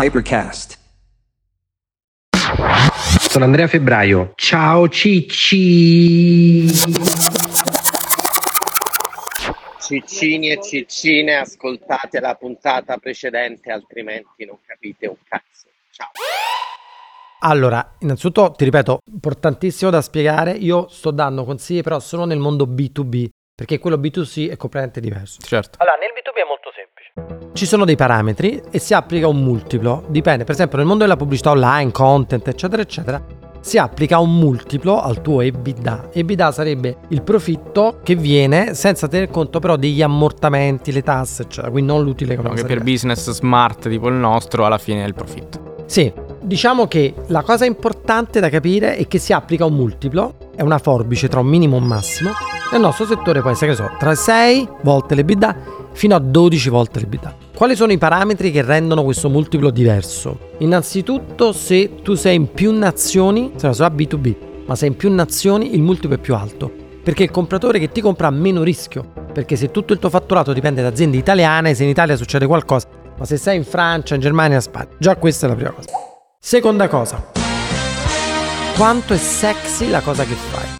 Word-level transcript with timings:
Hypercast. 0.00 0.78
Sono 3.28 3.44
Andrea 3.44 3.66
Febbraio. 3.66 4.30
Ciao 4.36 4.88
Cicci. 4.88 6.68
Ciccini 9.80 10.52
e 10.52 10.62
ciccine, 10.62 11.38
ascoltate 11.38 12.20
la 12.20 12.36
puntata 12.36 12.98
precedente, 12.98 13.72
altrimenti 13.72 14.44
non 14.44 14.58
capite 14.64 15.08
un 15.08 15.16
cazzo. 15.28 15.66
Ciao. 15.90 16.10
Allora, 17.40 17.96
innanzitutto 17.98 18.52
ti 18.52 18.62
ripeto, 18.62 19.00
importantissimo 19.04 19.90
da 19.90 20.00
spiegare, 20.00 20.52
io 20.52 20.86
sto 20.86 21.10
dando 21.10 21.44
consigli 21.44 21.82
però 21.82 21.98
solo 21.98 22.24
nel 22.24 22.38
mondo 22.38 22.66
B2B, 22.66 23.26
perché 23.52 23.80
quello 23.80 23.96
B2C 23.96 24.48
è 24.48 24.56
completamente 24.56 25.00
diverso. 25.00 25.40
Certo. 25.40 25.76
Allora, 25.80 25.96
nel 25.96 26.10
B2B 26.10 26.38
è 26.38 26.46
molto 26.46 26.70
semplice. 26.72 26.97
Ci 27.52 27.66
sono 27.66 27.84
dei 27.84 27.96
parametri 27.96 28.62
e 28.70 28.78
si 28.78 28.94
applica 28.94 29.26
un 29.26 29.42
multiplo, 29.42 30.04
dipende, 30.08 30.44
per 30.44 30.54
esempio 30.54 30.78
nel 30.78 30.86
mondo 30.86 31.02
della 31.02 31.16
pubblicità 31.16 31.50
online, 31.50 31.90
content, 31.90 32.46
eccetera, 32.46 32.82
eccetera, 32.82 33.22
si 33.60 33.76
applica 33.76 34.18
un 34.18 34.38
multiplo 34.38 35.00
al 35.00 35.20
tuo 35.20 35.40
EBITDA. 35.40 36.10
EBITDA 36.12 36.52
sarebbe 36.52 36.98
il 37.08 37.22
profitto 37.22 38.00
che 38.02 38.14
viene 38.14 38.74
senza 38.74 39.08
tener 39.08 39.30
conto 39.30 39.58
però 39.58 39.76
degli 39.76 40.00
ammortamenti, 40.00 40.92
le 40.92 41.02
tasse, 41.02 41.42
eccetera, 41.42 41.70
quindi 41.70 41.92
non 41.92 42.02
l'utile 42.02 42.34
economico. 42.34 42.62
Che 42.62 42.68
per 42.74 42.82
business 42.82 43.30
smart 43.30 43.88
tipo 43.88 44.08
il 44.08 44.14
nostro 44.14 44.64
alla 44.64 44.78
fine 44.78 45.02
è 45.02 45.06
il 45.06 45.14
profitto. 45.14 45.84
Sì, 45.86 46.12
diciamo 46.48 46.88
che 46.88 47.14
la 47.26 47.42
cosa 47.42 47.66
importante 47.66 48.40
da 48.40 48.48
capire 48.48 48.96
è 48.96 49.06
che 49.06 49.18
si 49.18 49.34
applica 49.34 49.66
un 49.66 49.74
multiplo, 49.74 50.34
è 50.56 50.62
una 50.62 50.78
forbice 50.78 51.28
tra 51.28 51.40
un 51.40 51.46
minimo 51.46 51.76
e 51.76 51.80
un 51.80 51.86
massimo. 51.86 52.30
Nel 52.72 52.80
nostro 52.80 53.04
settore 53.04 53.42
può 53.42 53.50
essere, 53.50 53.70
che 53.70 53.76
so, 53.76 53.90
tra 53.98 54.14
6 54.14 54.68
volte 54.82 55.14
l'EBITDA 55.14 55.56
fino 55.92 56.16
a 56.16 56.18
12 56.18 56.68
volte 56.70 57.00
l'EBITDA. 57.00 57.36
Quali 57.54 57.76
sono 57.76 57.92
i 57.92 57.98
parametri 57.98 58.50
che 58.50 58.62
rendono 58.62 59.04
questo 59.04 59.28
multiplo 59.28 59.70
diverso? 59.70 60.38
Innanzitutto 60.58 61.52
se 61.52 61.96
tu 62.02 62.14
sei 62.14 62.36
in 62.36 62.50
più 62.50 62.72
nazioni, 62.72 63.52
sarà 63.56 63.74
solo 63.74 63.90
B2B, 63.90 64.34
ma 64.66 64.74
sei 64.74 64.88
in 64.88 64.96
più 64.96 65.12
nazioni 65.12 65.74
il 65.74 65.82
multiplo 65.82 66.16
è 66.16 66.18
più 66.18 66.34
alto. 66.34 66.72
Perché 67.02 67.24
il 67.24 67.30
compratore 67.30 67.78
che 67.78 67.90
ti 67.90 68.00
compra 68.00 68.28
ha 68.28 68.30
meno 68.30 68.62
rischio. 68.62 69.12
Perché 69.32 69.56
se 69.56 69.70
tutto 69.70 69.92
il 69.92 69.98
tuo 69.98 70.08
fatturato 70.08 70.52
dipende 70.54 70.80
da 70.80 70.88
aziende 70.88 71.18
italiane, 71.18 71.74
se 71.74 71.84
in 71.84 71.90
Italia 71.90 72.16
succede 72.16 72.46
qualcosa, 72.46 72.88
ma 73.18 73.24
se 73.26 73.36
sei 73.36 73.56
in 73.58 73.64
Francia, 73.64 74.14
in 74.14 74.20
Germania, 74.22 74.56
in 74.56 74.62
Spagna, 74.62 74.88
già 74.98 75.16
questa 75.16 75.46
è 75.46 75.48
la 75.48 75.54
prima 75.54 75.70
cosa. 75.70 75.97
Seconda 76.40 76.86
cosa, 76.86 77.30
quanto 78.76 79.12
è 79.12 79.16
sexy 79.18 79.90
la 79.90 80.00
cosa 80.00 80.22
che 80.24 80.34
fai. 80.34 80.78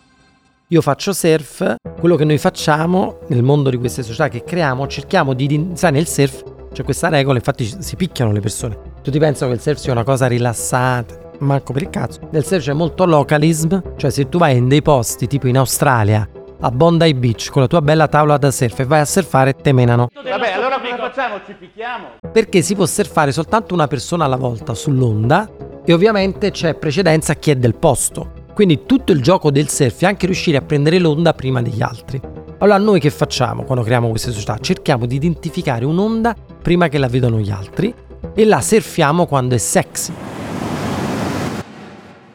Io 0.69 0.81
faccio 0.81 1.13
surf, 1.13 1.75
quello 1.99 2.15
che 2.15 2.25
noi 2.25 2.39
facciamo 2.39 3.19
nel 3.27 3.43
mondo 3.43 3.69
di 3.69 3.77
queste 3.77 4.05
società 4.05 4.29
che 4.29 4.45
creiamo, 4.45 4.87
cerchiamo 4.87 5.35
di... 5.35 5.73
Sai, 5.75 5.91
nel 5.93 6.07
surf 6.07 6.45
c'è 6.73 6.85
questa 6.85 7.09
regola, 7.09 7.39
infatti 7.39 7.77
si 7.81 7.97
picchiano 7.97 8.31
le 8.31 8.41
persone. 8.41 8.79
Tutti 9.03 9.19
pensano 9.19 9.51
che 9.51 9.57
il 9.57 9.63
surf 9.63 9.79
sia 9.79 9.93
una 9.93 10.05
cosa 10.05 10.29
rilassata, 10.29 11.33
manco 11.41 11.73
per 11.73 11.83
il 11.83 11.91
cazzo. 11.91 12.21
Nel 12.31 12.45
surf 12.45 12.63
c'è 12.63 12.73
molto 12.73 13.05
localism, 13.05 13.79
cioè 13.97 14.11
se 14.11 14.29
tu 14.29 14.39
vai 14.39 14.57
in 14.57 14.69
dei 14.69 14.81
posti 14.81 15.27
tipo 15.27 15.49
in 15.49 15.59
Australia, 15.59 16.27
a 16.61 16.71
Bondi 16.71 17.15
Beach 17.15 17.51
con 17.51 17.63
la 17.63 17.69
tua 17.69 17.81
bella 17.81 18.09
tavola 18.09 18.37
da 18.37 18.51
surf 18.51 18.81
e 18.81 18.85
vai 18.85 19.01
a 19.01 19.05
surfare, 19.05 19.55
te 19.55 19.73
menano. 19.73 20.09
Vabbè, 20.15 20.53
allora 20.53 20.81
cosa 20.81 20.97
facciamo? 20.97 21.41
Ci 21.47 21.55
picchiamo? 21.55 22.07
Perché 22.33 22.63
si 22.63 22.75
può 22.75 22.87
surfare 22.87 23.33
soltanto 23.33 23.75
una 23.75 23.87
persona 23.87 24.25
alla 24.25 24.37
volta 24.37 24.75
sull'onda 24.75 25.49
e 25.85 25.93
ovviamente 25.93 26.51
c'è 26.51 26.75
precedenza 26.75 27.33
a 27.33 27.37
chi 27.37 27.51
è 27.51 27.57
del 27.57 27.77
posto. 27.77 28.47
Quindi 28.55 28.85
tutto 28.87 29.13
il 29.13 29.23
gioco 29.23 29.51
del 29.51 29.69
surf 29.69 30.03
è 30.03 30.07
anche 30.07 30.27
riuscire 30.27 30.57
a 30.57 30.63
prendere 30.63 30.99
l'onda 30.99 31.33
prima 31.33 31.63
degli 31.63 31.81
altri. 31.81 32.21
Allora 32.59 32.79
noi 32.79 32.99
che 32.99 33.11
facciamo 33.11 33.63
quando 33.63 33.85
creiamo 33.85 34.09
queste 34.09 34.33
società? 34.33 34.59
Cerchiamo 34.59 35.07
di 35.07 35.15
identificare 35.15 35.85
un'onda 35.85 36.35
prima 36.61 36.89
che 36.89 36.99
la 36.99 37.07
vedano 37.07 37.39
gli 37.39 37.51
altri 37.51 37.95
e 38.35 38.45
la 38.45 38.61
surfiamo 38.61 39.27
quando 39.27 39.55
è 39.55 39.59
sexy. 39.59 40.13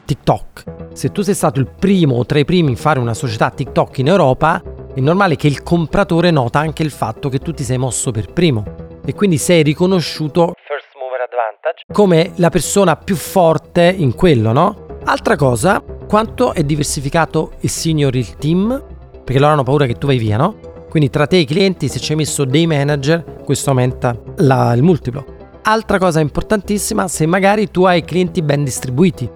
TikTok. 0.05 0.82
Se 0.93 1.11
tu 1.11 1.21
sei 1.21 1.33
stato 1.33 1.59
il 1.59 1.67
primo 1.67 2.17
o 2.17 2.25
tra 2.25 2.37
i 2.39 2.45
primi 2.45 2.73
a 2.73 2.75
fare 2.75 2.99
una 2.99 3.13
società 3.15 3.49
TikTok 3.49 3.97
in 3.97 4.07
Europa, 4.07 4.61
è 4.93 4.99
normale 4.99 5.35
che 5.35 5.47
il 5.47 5.63
compratore 5.63 6.29
nota 6.29 6.59
anche 6.59 6.83
il 6.83 6.91
fatto 6.91 7.29
che 7.29 7.39
tu 7.39 7.51
ti 7.51 7.63
sei 7.63 7.77
mosso 7.79 8.11
per 8.11 8.31
primo 8.31 8.63
e 9.03 9.13
quindi 9.13 9.37
sei 9.37 9.63
riconosciuto 9.63 10.53
come 11.91 12.31
la 12.35 12.49
persona 12.49 12.95
più 12.95 13.15
forte 13.15 13.93
in 13.95 14.13
quello, 14.13 14.51
no? 14.51 14.85
Altra 15.05 15.35
cosa, 15.35 15.83
quanto 16.07 16.53
è 16.53 16.63
diversificato 16.63 17.53
il 17.61 17.69
senior 17.69 18.15
il 18.15 18.35
team, 18.35 18.85
perché 19.23 19.39
loro 19.39 19.53
hanno 19.53 19.63
paura 19.63 19.85
che 19.85 19.97
tu 19.97 20.07
vai 20.07 20.17
via, 20.17 20.37
no? 20.37 20.59
Quindi 20.89 21.09
tra 21.09 21.25
te 21.25 21.37
e 21.37 21.39
i 21.39 21.45
clienti, 21.45 21.87
se 21.87 21.99
ci 21.99 22.11
hai 22.11 22.17
messo 22.19 22.45
dei 22.45 22.67
manager, 22.67 23.41
questo 23.43 23.71
aumenta 23.71 24.15
la- 24.37 24.73
il 24.73 24.83
multiplo. 24.83 25.25
Altra 25.63 25.97
cosa 25.97 26.19
importantissima, 26.19 27.07
se 27.07 27.25
magari 27.25 27.71
tu 27.71 27.83
hai 27.85 28.03
clienti 28.03 28.41
ben 28.43 28.63
distribuiti. 28.63 29.27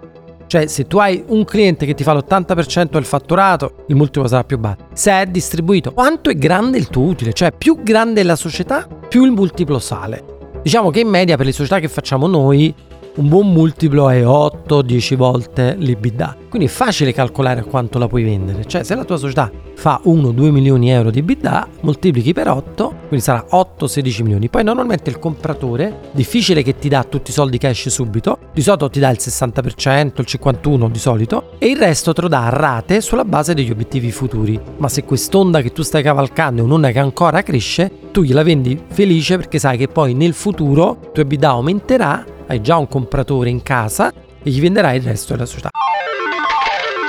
Cioè, 0.48 0.68
se 0.68 0.88
tu 0.88 0.98
hai 0.98 1.24
un 1.28 1.44
cliente 1.44 1.86
che 1.86 1.94
ti 1.94 2.04
fa 2.04 2.14
l'80% 2.14 2.92
del 2.92 3.06
fatturato, 3.06 3.84
il 3.88 3.96
multiplo 3.96 4.28
sarà 4.28 4.44
più 4.44 4.58
basso. 4.58 4.88
Se 4.94 5.12
è 5.12 5.26
distribuito, 5.26 5.92
quanto 5.92 6.30
è 6.30 6.36
grande 6.36 6.78
il 6.78 6.88
tuo 6.88 7.04
utile? 7.04 7.34
Cioè, 7.34 7.52
più 7.52 7.84
grande 7.84 8.22
è 8.22 8.24
la 8.24 8.38
società, 8.38 8.88
più 9.10 9.26
il 9.26 9.32
multiplo 9.32 9.78
sale. 9.78 10.36
Diciamo 10.64 10.90
che 10.90 11.02
in 11.02 11.08
media 11.08 11.38
per 11.38 11.46
le 11.46 11.52
società 11.52 11.80
che 11.80 11.88
facciamo 11.88 12.28
noi, 12.28 12.74
un 13.18 13.30
buon 13.30 13.52
multiplo 13.52 14.10
è 14.10 14.24
8-10 14.24 15.16
volte 15.16 15.76
l'EBITDA. 15.78 16.36
Quindi 16.50 16.68
è 16.68 16.72
facile 16.72 17.14
calcolare 17.14 17.62
a 17.62 17.64
quanto 17.64 17.98
la 17.98 18.08
puoi 18.08 18.24
vendere. 18.24 18.66
Cioè, 18.66 18.84
se 18.84 18.94
la 18.94 19.04
tua 19.06 19.18
società 19.18 19.52
fa 19.74 20.00
1-2 20.06 20.50
milioni 20.52 20.86
di 20.86 20.92
euro 20.92 21.10
di 21.10 21.20
EBITDA, 21.20 21.68
moltiplichi 21.82 22.34
per 22.34 22.48
8, 22.48 22.94
quindi 23.08 23.22
sarà 23.22 23.46
8-16 23.52 24.22
milioni. 24.22 24.50
Poi 24.50 24.64
normalmente 24.64 25.10
il 25.10 25.18
compratore, 25.18 26.10
difficile 26.12 26.62
che 26.62 26.78
ti 26.78 26.90
dà 26.90 27.04
tutti 27.04 27.32
i 27.32 27.34
soldi 27.34 27.58
cash 27.58 27.90
subito, 27.90 28.38
di 28.54 28.62
solito 28.62 28.90
ti 28.90 29.00
dà 29.00 29.10
il 29.10 29.18
60%, 29.20 30.12
il 30.16 30.26
51% 30.28 30.90
di 30.90 31.00
solito, 31.00 31.52
e 31.58 31.68
il 31.70 31.78
resto 31.78 32.14
te 32.14 32.22
lo 32.22 32.28
dà 32.28 32.46
a 32.46 32.50
rate 32.50 33.02
sulla 33.02 33.26
base 33.26 33.56
degli 33.56 33.72
obiettivi 33.72 34.12
futuri. 34.12 34.60
Ma 34.78 34.90
se 34.90 35.04
quest'onda 35.04 35.62
che 35.62 35.72
tu 35.72 35.82
stai 35.82 36.04
cavalcando 36.04 36.62
è 36.62 36.66
un'onda 36.66 36.92
che 36.92 37.00
ancora 37.00 37.42
cresce, 37.42 37.92
tu 38.12 38.22
gliela 38.22 38.44
vendi 38.44 38.80
felice 38.88 39.38
perché 39.38 39.58
sai 39.58 39.78
che 39.78 39.88
poi 39.88 40.14
nel 40.14 40.34
futuro 40.34 40.98
il 41.02 41.12
tuo 41.14 41.24
EBITDA 41.24 41.50
aumenterà, 41.50 42.26
hai 42.48 42.62
già 42.62 42.78
un 42.78 42.88
compratore 42.88 43.50
in 43.50 43.62
casa 43.62 44.12
e 44.12 44.50
gli 44.50 44.60
venderai 44.60 44.98
il 44.98 45.04
resto 45.04 45.34
della 45.34 45.46
società. 45.46 45.70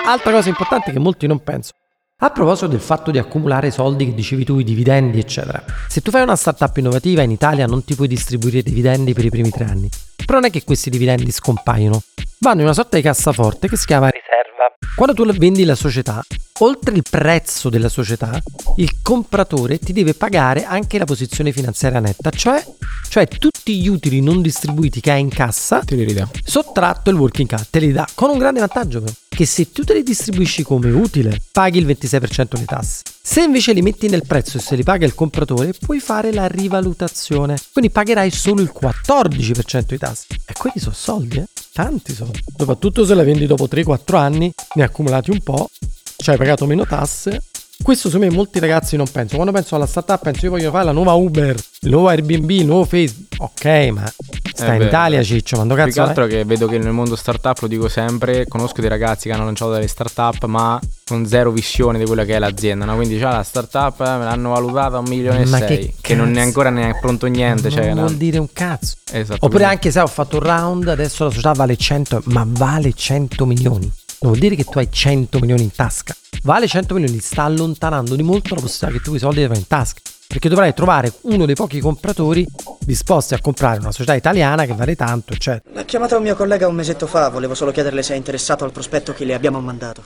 Altra 0.07 0.33
cosa 0.33 0.49
importante 0.49 0.91
che 0.91 0.99
molti 0.99 1.27
non 1.27 1.43
pensano. 1.43 1.79
A 2.21 2.31
proposito 2.31 2.67
del 2.67 2.81
fatto 2.81 3.13
di 3.13 3.19
accumulare 3.19 3.71
soldi 3.71 4.07
che 4.07 4.15
dicevi 4.15 4.45
tu, 4.45 4.59
i 4.59 4.65
dividendi, 4.65 5.21
eccetera. 5.21 5.63
Se 5.87 6.01
tu 6.01 6.11
fai 6.11 6.23
una 6.23 6.35
startup 6.35 6.77
innovativa 6.77 7.23
in 7.23 7.31
Italia 7.31 7.67
non 7.67 7.85
ti 7.85 7.95
puoi 7.95 8.09
distribuire 8.09 8.63
dividendi 8.63 9.13
per 9.13 9.25
i 9.25 9.31
primi 9.31 9.51
tre 9.51 9.65
anni. 9.65 9.89
Però 10.17 10.41
non 10.41 10.49
è 10.49 10.51
che 10.51 10.65
questi 10.65 10.91
dividendi 10.91 11.31
scompaiono. 11.31 12.03
Vanno 12.41 12.59
in 12.59 12.65
una 12.65 12.75
sorta 12.75 12.97
di 12.97 13.03
cassaforte 13.03 13.69
che 13.69 13.77
si 13.77 13.87
chiama 13.87 14.11
Riserva. 14.59 14.75
quando 14.97 15.15
tu 15.15 15.25
vendi 15.39 15.65
la 15.65 15.77
società, 15.77 16.21
oltre 16.61 16.97
il 16.97 17.05
prezzo 17.09 17.69
della 17.69 17.89
società, 17.89 18.41
il 18.77 19.01
compratore 19.03 19.79
ti 19.79 19.93
deve 19.93 20.15
pagare 20.15 20.65
anche 20.65 20.99
la 20.99 21.05
posizione 21.05 21.53
finanziaria 21.53 22.01
netta, 22.01 22.31
cioè, 22.31 22.65
cioè 23.09 23.29
tutti 23.29 23.81
gli 23.81 23.87
utili 23.87 24.21
non 24.21 24.43
distribuiti 24.43 25.01
che 25.01 25.13
hai 25.13 25.21
in 25.21 25.29
cassa, 25.29 25.81
Ti 25.81 25.95
li 25.95 26.05
ridà. 26.05 26.29
sottratto 26.45 27.11
il 27.11 27.17
working 27.17 27.49
cap, 27.49 27.67
te 27.71 27.79
li 27.79 27.93
dà 27.93 28.07
con 28.15 28.31
un 28.31 28.39
grande 28.39 28.59
vantaggio 28.59 29.01
però, 29.01 29.13
che 29.29 29.47
se 29.47 29.71
tu 29.71 29.85
te 29.85 29.95
li 29.95 30.03
distribuisci 30.03 30.65
come 30.65 30.91
utile, 30.91 31.39
paghi 31.53 31.79
il 31.79 31.87
26% 31.87 32.57
di 32.57 32.65
tasse. 32.65 33.03
Se 33.31 33.43
invece 33.43 33.75
li 33.75 33.83
metti 33.83 34.09
nel 34.09 34.27
prezzo 34.27 34.57
e 34.57 34.61
se 34.61 34.75
li 34.75 34.83
paga 34.83 35.05
il 35.05 35.15
compratore, 35.15 35.75
puoi 35.79 36.01
fare 36.01 36.33
la 36.33 36.47
rivalutazione, 36.47 37.59
quindi 37.75 37.91
pagherai 37.91 38.31
solo 38.31 38.63
il 38.63 38.73
14% 38.75 39.85
di 39.87 39.99
tasse. 39.99 40.25
E 40.47 40.55
quelli 40.57 40.81
sono 40.81 40.95
soldi, 40.95 41.37
eh? 41.37 41.45
Tanti 41.75 42.15
soldi. 42.15 42.43
Soprattutto 42.57 43.05
se 43.05 43.13
la 43.13 43.23
vendi 43.25 43.45
dopo 43.45 43.67
3-4 43.67 44.17
anni, 44.17 44.51
ne 44.77 44.83
accumulati 44.83 45.31
un 45.31 45.41
po', 45.41 45.69
ci 46.17 46.31
hai 46.31 46.39
pagato 46.39 46.65
meno 46.65 46.87
tasse. 46.87 47.43
Questo 47.83 48.09
su 48.09 48.19
me 48.19 48.31
molti 48.31 48.61
ragazzi 48.61 48.97
non 48.97 49.05
pensano. 49.05 49.43
Quando 49.43 49.53
penso 49.53 49.75
alla 49.77 49.87
startup 49.87 50.23
penso 50.23 50.47
io 50.47 50.51
voglio 50.53 50.71
fare 50.71 50.87
la 50.87 50.93
nuova 50.93 51.13
Uber, 51.13 51.55
il 51.81 51.91
nuovo 51.91 52.09
Airbnb, 52.09 52.49
il 52.49 52.65
nuovo 52.65 52.87
Facebook. 52.87 53.35
Ok, 53.41 53.65
ma 53.93 54.11
stai 54.59 54.71
Eh 54.71 54.73
in 54.75 54.79
beh, 54.81 54.87
Italia, 54.87 55.23
ciccio, 55.23 55.57
quando 55.57 55.75
Più 55.75 55.83
cazzo 55.85 55.95
che 56.01 56.05
è? 56.05 56.09
altro 56.09 56.27
che 56.27 56.45
vedo 56.45 56.67
che 56.67 56.79
nel 56.79 56.93
mondo 56.93 57.17
startup, 57.17 57.59
lo 57.61 57.67
dico 57.69 57.89
sempre, 57.89 58.47
conosco 58.47 58.81
dei 58.81 58.91
ragazzi 58.91 59.29
che 59.29 59.35
hanno 59.35 59.45
lanciato 59.45 59.73
delle 59.73 59.87
startup 59.89 60.45
ma 60.45 60.79
con 61.07 61.27
zero 61.27 61.51
visione 61.51 61.99
di 61.99 62.05
quella 62.05 62.25
che 62.25 62.35
è 62.35 62.39
l'azienda, 62.39 62.85
no? 62.85 62.97
Quindi 62.97 63.19
già 63.19 63.31
la 63.31 63.43
startup 63.43 64.01
eh, 64.01 64.05
me 64.19 64.25
l'hanno 64.25 64.51
valutata 64.51 64.97
a 64.97 64.99
un 64.99 65.07
milione 65.09 65.43
e 65.43 65.47
Ma 65.47 65.59
sei, 65.59 65.67
che 65.79 65.95
che, 66.01 66.15
non 66.15 66.37
è 66.37 66.41
ancora 66.41 66.71
neanche 66.71 66.99
pronto 67.01 67.27
niente, 67.27 67.69
non 67.69 67.71
cioè, 67.71 67.93
vuol 67.93 68.11
no? 68.11 68.17
dire 68.17 68.39
un 68.39 68.49
cazzo. 68.53 68.97
Esatto, 69.11 69.35
Oppure 69.45 69.49
quindi- 69.51 69.65
anche 69.75 69.91
se 69.91 70.01
ho 70.01 70.07
fatto 70.07 70.37
un 70.37 70.43
round, 70.43 70.89
adesso 70.89 71.25
la 71.25 71.31
società 71.31 71.53
vale 71.53 71.77
100, 71.77 72.23
ma 72.27 72.45
vale 72.47 72.93
100 72.93 73.47
milioni. 73.47 73.91
Non 74.21 74.33
vuol 74.33 74.39
dire 74.39 74.57
che 74.57 74.65
tu 74.65 74.79
hai 74.79 74.89
100 74.91 75.39
milioni 75.39 75.63
in 75.63 75.71
tasca. 75.71 76.15
Vale 76.43 76.67
100 76.67 76.95
milioni, 76.95 77.21
sta 77.21 77.45
allontanando 77.45 78.17
di 78.17 78.23
molto 78.25 78.55
la 78.57 78.61
possibilità 78.61 78.99
che 78.99 79.03
tu 79.05 79.11
quei 79.11 79.21
soldi 79.21 79.39
li 79.39 79.45
avrai 79.45 79.59
in 79.61 79.67
tasca. 79.67 80.01
Perché 80.29 80.51
dovrai 80.51 80.75
trovare 80.75 81.11
uno 81.23 81.47
dei 81.47 81.55
pochi 81.55 81.81
compratori 81.81 82.47
disposti 82.81 83.33
a 83.33 83.41
comprare 83.41 83.81
una 83.81 83.93
società 83.93 84.15
italiana 84.15 84.67
che 84.67 84.75
vale 84.75 84.95
tanto, 84.95 85.33
eccetera. 85.33 85.75
L'ha 85.75 85.87
chiamata 85.87 86.19
un 86.19 86.23
mio 86.23 86.37
collega 86.37 86.69
un 86.69 86.75
mesetto 86.75 87.07
fa, 87.07 87.31
volevo 87.31 87.55
solo 87.55 87.71
chiederle 87.71 88.03
se 88.03 88.13
è 88.13 88.17
interessato 88.19 88.63
al 88.63 88.71
prospetto 88.71 89.15
che 89.15 89.25
le 89.25 89.33
abbiamo 89.33 89.59
mandato. 89.61 90.03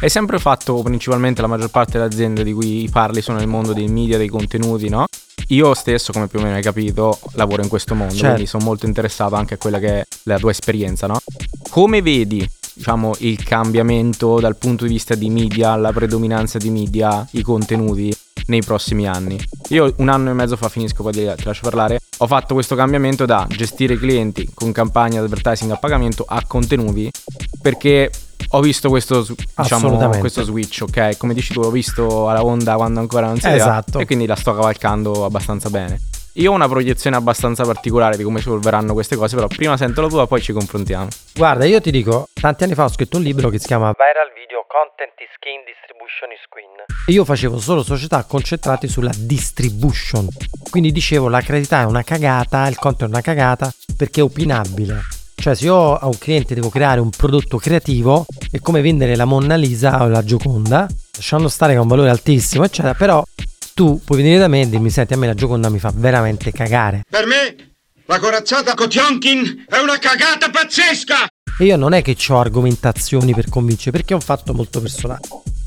È 0.00 0.06
sempre 0.06 0.38
fatto 0.38 0.80
principalmente 0.82 1.40
la 1.40 1.48
maggior 1.48 1.68
parte 1.68 1.98
delle 1.98 2.04
aziende 2.04 2.44
di 2.44 2.52
cui 2.52 2.88
parli 2.92 3.20
sono 3.20 3.38
nel 3.38 3.48
mondo 3.48 3.72
dei 3.72 3.88
media, 3.88 4.18
dei 4.18 4.28
contenuti, 4.28 4.88
no? 4.88 5.06
io 5.48 5.74
stesso, 5.74 6.12
come 6.12 6.28
più 6.28 6.38
o 6.38 6.42
meno 6.42 6.54
hai 6.54 6.62
capito, 6.62 7.18
lavoro 7.32 7.62
in 7.62 7.68
questo 7.68 7.96
mondo, 7.96 8.12
Certo. 8.12 8.28
quindi 8.28 8.46
sono 8.46 8.64
molto 8.64 8.86
interessato 8.86 9.34
anche 9.34 9.54
a 9.54 9.56
quella 9.56 9.80
che 9.80 10.00
è 10.00 10.06
la 10.24 10.38
tua 10.38 10.52
esperienza, 10.52 11.08
no? 11.08 11.18
Come 11.70 12.02
vedi, 12.02 12.48
diciamo, 12.74 13.14
il 13.18 13.42
cambiamento 13.42 14.38
dal 14.38 14.56
punto 14.56 14.84
di 14.84 14.92
vista 14.92 15.16
di 15.16 15.28
media, 15.28 15.74
la 15.74 15.92
predominanza 15.92 16.58
di 16.58 16.70
media, 16.70 17.26
i 17.32 17.42
contenuti 17.42 18.14
nei 18.48 18.62
prossimi 18.62 19.06
anni? 19.06 19.38
Io 19.68 19.92
un 19.98 20.08
anno 20.08 20.30
e 20.30 20.34
mezzo 20.34 20.56
fa, 20.56 20.68
finisco 20.68 21.02
poi 21.02 21.12
ti 21.12 21.30
ti 21.36 21.44
lascio 21.44 21.62
parlare, 21.62 22.00
ho 22.18 22.26
fatto 22.26 22.54
questo 22.54 22.74
cambiamento 22.74 23.24
da 23.24 23.46
gestire 23.48 23.94
i 23.94 23.98
clienti 23.98 24.50
con 24.52 24.72
campagne 24.72 25.18
di 25.18 25.24
advertising 25.24 25.70
a 25.70 25.76
pagamento 25.76 26.24
a 26.26 26.42
contenuti 26.46 27.10
perché 27.60 28.10
ho 28.50 28.60
visto 28.60 28.88
questo, 28.88 29.26
diciamo, 29.56 30.18
questo 30.18 30.42
switch, 30.42 30.82
ok? 30.82 31.16
Come 31.16 31.34
dici 31.34 31.52
tu, 31.52 31.60
l'ho 31.60 31.70
visto 31.70 32.28
alla 32.28 32.44
onda 32.44 32.76
quando 32.76 33.00
ancora 33.00 33.26
non 33.26 33.38
si 33.38 33.46
Esatto. 33.46 33.98
e 33.98 34.06
quindi 34.06 34.26
la 34.26 34.36
sto 34.36 34.54
cavalcando 34.54 35.24
abbastanza 35.24 35.68
bene. 35.68 36.00
Io 36.38 36.52
ho 36.52 36.54
una 36.54 36.68
proiezione 36.68 37.16
abbastanza 37.16 37.64
particolare 37.64 38.16
di 38.16 38.22
come 38.22 38.40
si 38.40 38.46
evolveranno 38.46 38.92
queste 38.92 39.16
cose, 39.16 39.34
però 39.34 39.48
prima 39.48 39.76
sento 39.76 40.02
la 40.02 40.06
tua, 40.06 40.28
poi 40.28 40.40
ci 40.40 40.52
confrontiamo. 40.52 41.08
Guarda, 41.34 41.64
io 41.64 41.80
ti 41.80 41.90
dico, 41.90 42.28
tanti 42.32 42.62
anni 42.62 42.74
fa 42.74 42.84
ho 42.84 42.88
scritto 42.88 43.16
un 43.16 43.24
libro 43.24 43.48
che 43.48 43.58
si 43.58 43.66
chiama 43.66 43.90
Viral 43.90 44.30
Video 44.34 44.64
Content 44.68 45.18
is 45.18 45.34
King 45.40 45.64
Distribution 45.66 46.30
is 46.30 46.38
Queen. 46.48 46.70
E 47.08 47.12
io 47.12 47.24
facevo 47.24 47.58
solo 47.58 47.82
società 47.82 48.22
concentrate 48.22 48.86
sulla 48.86 49.10
distribution. 49.16 50.28
Quindi 50.70 50.92
dicevo 50.92 51.28
la 51.28 51.40
creatività 51.40 51.80
è 51.80 51.84
una 51.86 52.04
cagata, 52.04 52.68
il 52.68 52.76
content 52.76 53.10
è 53.10 53.14
una 53.14 53.20
cagata 53.20 53.72
perché 53.96 54.20
è 54.20 54.22
opinabile. 54.22 55.00
Cioè 55.34 55.56
se 55.56 55.64
io 55.64 55.96
a 55.96 56.06
un 56.06 56.18
cliente 56.18 56.54
devo 56.54 56.68
creare 56.68 57.00
un 57.00 57.10
prodotto 57.10 57.58
creativo 57.58 58.26
è 58.52 58.60
come 58.60 58.80
vendere 58.80 59.16
la 59.16 59.24
Monna 59.24 59.56
Lisa 59.56 60.04
o 60.04 60.06
la 60.06 60.22
Gioconda, 60.22 60.86
lasciando 61.16 61.48
stare 61.48 61.72
che 61.72 61.78
ha 61.78 61.82
un 61.82 61.88
valore 61.88 62.10
altissimo, 62.10 62.62
eccetera, 62.62 62.94
però 62.94 63.24
tu 63.78 64.00
puoi 64.04 64.20
venire 64.20 64.40
da 64.40 64.48
me 64.48 64.62
e 64.62 64.68
dirmi 64.68 64.90
senti 64.90 65.12
a 65.12 65.16
me 65.16 65.28
la 65.28 65.34
Gioconda 65.34 65.68
mi 65.68 65.78
fa 65.78 65.92
veramente 65.94 66.50
cagare. 66.50 67.04
Per 67.08 67.26
me, 67.26 67.54
la 68.06 68.18
corazzata 68.18 68.74
Kotionkin 68.74 69.66
è 69.68 69.78
una 69.78 70.00
cagata 70.00 70.50
pazzesca! 70.50 71.28
E 71.60 71.64
io 71.64 71.76
non 71.76 71.92
è 71.92 72.02
che 72.02 72.16
ho 72.28 72.40
argomentazioni 72.40 73.34
per 73.34 73.48
convincere, 73.48 73.92
perché 73.92 74.14
è 74.14 74.16
un 74.16 74.20
fatto 74.20 74.52
molto 74.52 74.80
personale. 74.80 75.20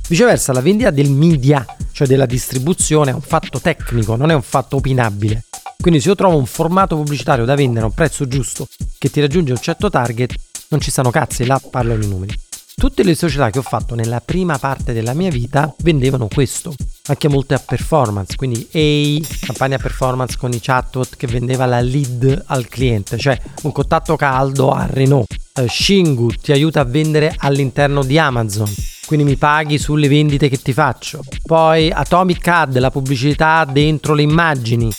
Viceversa, 0.10 0.52
la 0.52 0.60
vendita 0.60 0.92
del 0.92 1.10
media, 1.10 1.66
cioè 1.94 2.06
della 2.06 2.26
distribuzione, 2.26 3.12
è 3.12 3.14
un 3.14 3.22
fatto 3.22 3.62
tecnico, 3.62 4.18
non 4.18 4.30
è 4.30 4.34
un 4.34 4.42
fatto 4.42 4.76
opinabile. 4.76 5.46
Quindi 5.80 6.02
se 6.02 6.10
io 6.10 6.16
trovo 6.16 6.36
un 6.36 6.46
formato 6.46 6.98
pubblicitario 6.98 7.46
da 7.46 7.56
vendere 7.56 7.86
a 7.86 7.88
un 7.88 7.94
prezzo 7.94 8.28
giusto 8.28 8.68
che 8.98 9.10
ti 9.10 9.22
raggiunge 9.22 9.54
un 9.54 9.62
certo 9.62 9.90
target, 9.90 10.34
non 10.68 10.82
ci 10.82 10.92
stanno 10.92 11.12
cazzi, 11.12 11.46
là 11.46 11.62
parlano 11.70 12.04
i 12.04 12.08
numeri. 12.08 12.38
Tutte 12.76 13.04
le 13.04 13.16
società 13.16 13.50
che 13.50 13.60
ho 13.60 13.64
fatto 13.64 13.96
nella 13.96 14.20
prima 14.20 14.58
parte 14.58 14.92
della 14.92 15.14
mia 15.14 15.30
vita 15.30 15.74
vendevano 15.80 16.28
questo, 16.28 16.76
anche 17.08 17.28
molte 17.28 17.54
a 17.54 17.64
performance, 17.66 18.36
quindi 18.36 18.68
EI, 18.72 19.26
campagna 19.42 19.78
performance 19.78 20.38
con 20.38 20.52
i 20.52 20.60
chatbot 20.60 21.16
che 21.16 21.28
vendeva 21.28 21.66
la 21.66 21.82
lead 21.82 22.44
al 22.48 22.68
cliente, 22.68 23.18
cioè 23.18 23.40
un 23.64 23.72
contatto 23.72 24.16
caldo 24.16 24.72
a 24.72 24.86
Renault. 24.90 25.40
Eh, 25.54 25.68
Shingu 25.68 26.30
ti 26.30 26.52
aiuta 26.52 26.82
a 26.82 26.86
vendere 26.86 27.36
all'interno 27.38 28.04
di 28.04 28.18
Amazon, 28.18 28.72
quindi 29.06 29.26
mi 29.26 29.36
paghi 29.36 29.78
sulle 29.78 30.08
vendite 30.08 30.48
che 30.48 30.58
ti 30.58 30.72
faccio. 30.72 31.22
Poi 31.44 31.92
Atomic 31.92 32.48
Ad, 32.48 32.78
la 32.78 32.92
pubblicità 32.92 33.66
dentro 33.66 34.14
le 34.14 34.22
immagini. 34.22 34.90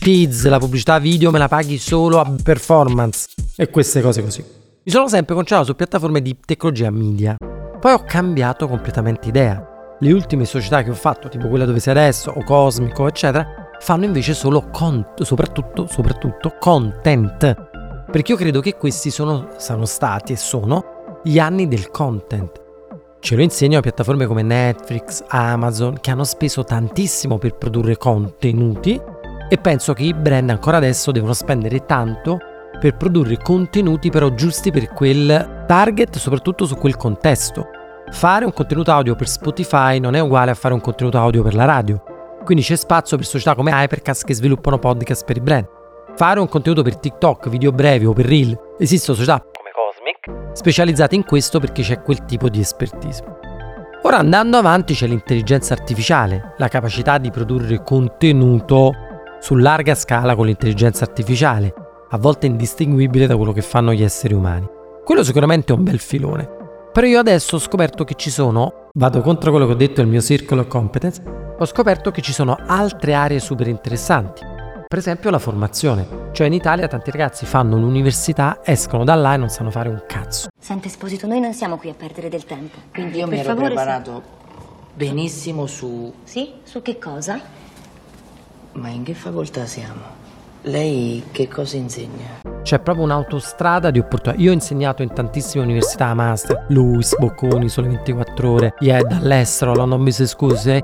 Tiz, 0.00 0.46
la 0.46 0.58
pubblicità 0.58 0.98
video 0.98 1.30
me 1.30 1.38
la 1.38 1.48
paghi 1.48 1.78
solo 1.78 2.18
a 2.18 2.34
performance 2.42 3.28
e 3.54 3.68
queste 3.70 4.00
cose 4.00 4.22
così. 4.22 4.44
Mi 4.82 4.90
sono 4.90 5.08
sempre 5.08 5.34
concentrato 5.34 5.70
su 5.70 5.76
piattaforme 5.76 6.22
di 6.22 6.36
tecnologia 6.44 6.90
media. 6.90 7.36
Poi 7.78 7.92
ho 7.92 8.02
cambiato 8.04 8.66
completamente 8.66 9.28
idea. 9.28 9.69
Le 10.02 10.12
ultime 10.12 10.46
società 10.46 10.82
che 10.82 10.88
ho 10.88 10.94
fatto, 10.94 11.28
tipo 11.28 11.48
quella 11.48 11.66
dove 11.66 11.78
sei 11.78 11.92
adesso, 11.92 12.32
o 12.34 12.42
Cosmico, 12.42 13.06
eccetera, 13.06 13.68
fanno 13.80 14.06
invece 14.06 14.32
solo 14.32 14.70
content, 14.70 15.22
soprattutto, 15.24 15.86
soprattutto 15.86 16.54
content. 16.58 18.06
Perché 18.10 18.32
io 18.32 18.38
credo 18.38 18.60
che 18.60 18.76
questi 18.76 19.10
sono, 19.10 19.50
sono 19.58 19.84
stati 19.84 20.32
e 20.32 20.36
sono 20.36 21.20
gli 21.22 21.38
anni 21.38 21.68
del 21.68 21.90
content. 21.90 22.62
Ce 23.20 23.36
lo 23.36 23.42
insegno 23.42 23.76
a 23.76 23.82
piattaforme 23.82 24.24
come 24.24 24.40
Netflix, 24.40 25.22
Amazon, 25.28 25.98
che 26.00 26.10
hanno 26.10 26.24
speso 26.24 26.64
tantissimo 26.64 27.36
per 27.36 27.56
produrre 27.56 27.98
contenuti 27.98 28.98
e 29.50 29.58
penso 29.58 29.92
che 29.92 30.04
i 30.04 30.14
brand 30.14 30.48
ancora 30.48 30.78
adesso 30.78 31.12
devono 31.12 31.34
spendere 31.34 31.84
tanto 31.84 32.38
per 32.80 32.96
produrre 32.96 33.36
contenuti 33.36 34.08
però 34.08 34.32
giusti 34.32 34.70
per 34.70 34.94
quel 34.94 35.64
target, 35.66 36.16
soprattutto 36.16 36.64
su 36.64 36.76
quel 36.76 36.96
contesto. 36.96 37.66
Fare 38.12 38.44
un 38.44 38.52
contenuto 38.52 38.90
audio 38.90 39.14
per 39.14 39.28
Spotify 39.28 39.98
non 39.98 40.14
è 40.14 40.20
uguale 40.20 40.50
a 40.50 40.54
fare 40.54 40.74
un 40.74 40.80
contenuto 40.80 41.16
audio 41.16 41.42
per 41.42 41.54
la 41.54 41.64
radio. 41.64 42.02
Quindi 42.44 42.62
c'è 42.62 42.76
spazio 42.76 43.16
per 43.16 43.24
società 43.24 43.54
come 43.54 43.70
Hypercast 43.70 44.24
che 44.24 44.34
sviluppano 44.34 44.78
podcast 44.78 45.24
per 45.24 45.36
i 45.36 45.40
brand. 45.40 45.66
Fare 46.16 46.40
un 46.40 46.48
contenuto 46.48 46.82
per 46.82 46.98
TikTok, 46.98 47.48
video 47.48 47.70
brevi 47.70 48.04
o 48.04 48.12
per 48.12 48.26
Reel. 48.26 48.58
Esistono 48.78 49.16
società 49.16 49.38
come 49.40 49.70
Cosmic 49.72 50.56
specializzate 50.56 51.14
in 51.14 51.24
questo 51.24 51.60
perché 51.60 51.82
c'è 51.82 52.02
quel 52.02 52.24
tipo 52.24 52.48
di 52.48 52.58
expertise. 52.58 53.22
Ora 54.02 54.18
andando 54.18 54.56
avanti 54.56 54.92
c'è 54.92 55.06
l'intelligenza 55.06 55.72
artificiale, 55.72 56.54
la 56.58 56.68
capacità 56.68 57.16
di 57.18 57.30
produrre 57.30 57.82
contenuto 57.82 58.92
su 59.38 59.54
larga 59.54 59.94
scala 59.94 60.34
con 60.34 60.46
l'intelligenza 60.46 61.04
artificiale, 61.04 61.72
a 62.10 62.18
volte 62.18 62.46
indistinguibile 62.46 63.26
da 63.26 63.36
quello 63.36 63.52
che 63.52 63.62
fanno 63.62 63.92
gli 63.92 64.02
esseri 64.02 64.34
umani. 64.34 64.68
Quello 65.04 65.22
sicuramente 65.22 65.72
è 65.72 65.76
un 65.76 65.84
bel 65.84 65.98
filone. 65.98 66.58
Però 66.92 67.06
io 67.06 67.20
adesso 67.20 67.54
ho 67.56 67.58
scoperto 67.60 68.02
che 68.02 68.14
ci 68.14 68.30
sono, 68.30 68.88
vado 68.94 69.20
contro 69.20 69.50
quello 69.52 69.66
che 69.66 69.72
ho 69.72 69.76
detto 69.76 70.00
nel 70.00 70.10
mio 70.10 70.20
circle 70.20 70.60
of 70.60 70.66
competence, 70.66 71.22
ho 71.56 71.64
scoperto 71.64 72.10
che 72.10 72.20
ci 72.20 72.32
sono 72.32 72.56
altre 72.66 73.14
aree 73.14 73.38
super 73.38 73.68
interessanti. 73.68 74.42
Per 74.88 74.98
esempio 74.98 75.30
la 75.30 75.38
formazione. 75.38 76.30
Cioè 76.32 76.48
in 76.48 76.52
Italia 76.52 76.88
tanti 76.88 77.12
ragazzi 77.12 77.46
fanno 77.46 77.76
l'università, 77.76 78.60
escono 78.64 79.04
da 79.04 79.14
là 79.14 79.34
e 79.34 79.36
non 79.36 79.48
sanno 79.50 79.70
fare 79.70 79.88
un 79.88 80.02
cazzo. 80.04 80.48
Sente 80.58 80.88
Esposito, 80.88 81.28
noi 81.28 81.38
non 81.38 81.54
siamo 81.54 81.76
qui 81.76 81.90
a 81.90 81.94
perdere 81.94 82.28
del 82.28 82.44
tempo. 82.44 82.76
Quindi 82.92 83.18
Io 83.18 83.26
per 83.26 83.34
mi 83.34 83.40
ero 83.40 83.48
favore. 83.50 83.66
preparato 83.66 84.22
benissimo 84.92 85.66
su... 85.66 86.12
Sì? 86.24 86.54
Su 86.64 86.82
che 86.82 86.98
cosa? 86.98 87.40
Ma 88.72 88.88
in 88.88 89.04
che 89.04 89.14
facoltà 89.14 89.64
siamo? 89.64 90.18
Lei 90.62 91.24
che 91.30 91.48
cosa 91.48 91.76
insegna? 91.76 92.42
C'è 92.62 92.80
proprio 92.80 93.04
un'autostrada 93.04 93.90
di 93.90 93.98
opportunità. 93.98 94.42
Io 94.42 94.50
ho 94.50 94.52
insegnato 94.52 95.02
in 95.02 95.10
tantissime 95.12 95.64
università, 95.64 96.12
master, 96.12 96.66
Luis, 96.68 97.16
Bocconi, 97.18 97.70
Sole 97.70 97.88
24 97.88 98.50
Ore, 98.50 98.74
IED 98.80 99.12
all'estero, 99.12 99.74
London 99.74 100.04
Business 100.04 100.36
eh. 100.66 100.82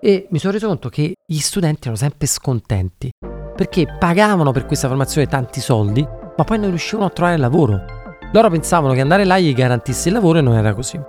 e 0.00 0.26
mi 0.30 0.38
sono 0.40 0.52
reso 0.52 0.66
conto 0.66 0.88
che 0.88 1.14
gli 1.24 1.38
studenti 1.38 1.82
erano 1.82 1.96
sempre 1.96 2.26
scontenti 2.26 3.10
perché 3.54 3.86
pagavano 3.98 4.50
per 4.50 4.66
questa 4.66 4.88
formazione 4.88 5.28
tanti 5.28 5.60
soldi, 5.60 6.04
ma 6.36 6.42
poi 6.42 6.58
non 6.58 6.70
riuscivano 6.70 7.06
a 7.06 7.10
trovare 7.10 7.36
lavoro. 7.36 7.84
Loro 8.32 8.50
pensavano 8.50 8.94
che 8.94 9.00
andare 9.00 9.24
là 9.24 9.38
gli 9.38 9.54
garantisse 9.54 10.08
il 10.08 10.14
lavoro 10.14 10.38
e 10.38 10.42
non 10.42 10.56
era 10.56 10.74
così. 10.74 11.00